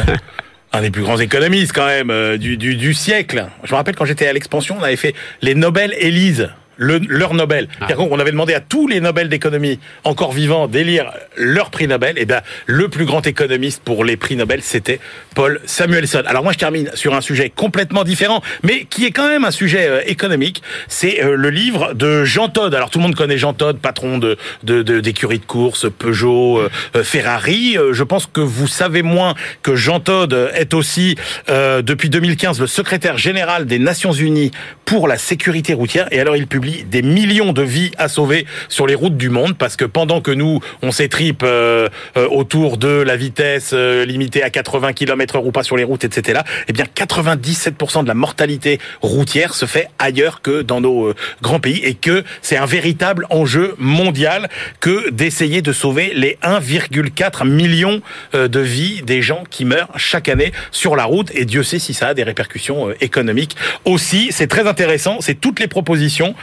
[0.72, 3.48] un des plus grands économistes quand même euh, du, du, du, siècle.
[3.64, 6.50] Je me rappelle quand j'étais à l'expansion, on avait fait les Nobel Élise
[6.80, 7.68] le, leur Nobel.
[7.82, 7.88] Ah.
[8.00, 12.18] On avait demandé à tous les Nobel d'économie encore vivants d'élire leur prix Nobel.
[12.18, 15.00] Et bien, le plus grand économiste pour les prix Nobel, c'était
[15.36, 16.24] Paul Samuelson.
[16.26, 19.52] Alors moi, je termine sur un sujet complètement différent, mais qui est quand même un
[19.52, 20.64] sujet euh, économique.
[20.88, 22.74] C'est euh, le livre de Jean Todt.
[22.76, 27.04] Alors tout le monde connaît Jean Todt, patron de d'écurie de, de, course, Peugeot, euh,
[27.04, 27.78] Ferrari.
[27.92, 31.16] je pense que vous savez moins que Jean Todt est aussi
[31.48, 34.52] depuis 2015 le secrétaire général des Nations Unies
[34.86, 36.08] pour la sécurité routière.
[36.12, 39.58] Et alors il publie des millions de vies à sauver sur les routes du monde
[39.58, 44.44] parce que pendant que nous on s'étripe euh, euh, autour de la vitesse euh, limitée
[44.44, 46.42] à 80 km/h ou pas sur les routes, etc.
[46.68, 51.82] Eh bien 97% de la mortalité routière se fait ailleurs que dans nos grands pays
[51.84, 54.50] et que c'est un véritable enjeu mondial
[54.80, 58.02] que d'essayer de sauver les 1,4 million
[58.34, 61.94] de vies des gens qui meurent chaque année sur la route et Dieu sait si
[61.94, 63.56] ça a des répercussions économiques
[63.86, 64.30] aussi.
[64.32, 66.36] C'est très intéressant, c'est toutes les propositions euh,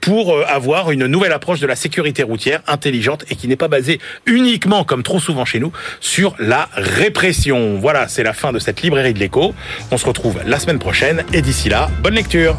[0.00, 3.68] pour euh, avoir une nouvelle approche de la sécurité routière intelligente et qui n'est pas
[3.68, 7.78] basée uniquement, comme trop souvent chez nous, sur la répression.
[7.78, 9.54] Voilà, c'est la fin de cette librairie de l'écho.
[9.90, 12.56] On se retrouve la semaine prochaine et d'ici là, bonne lecture.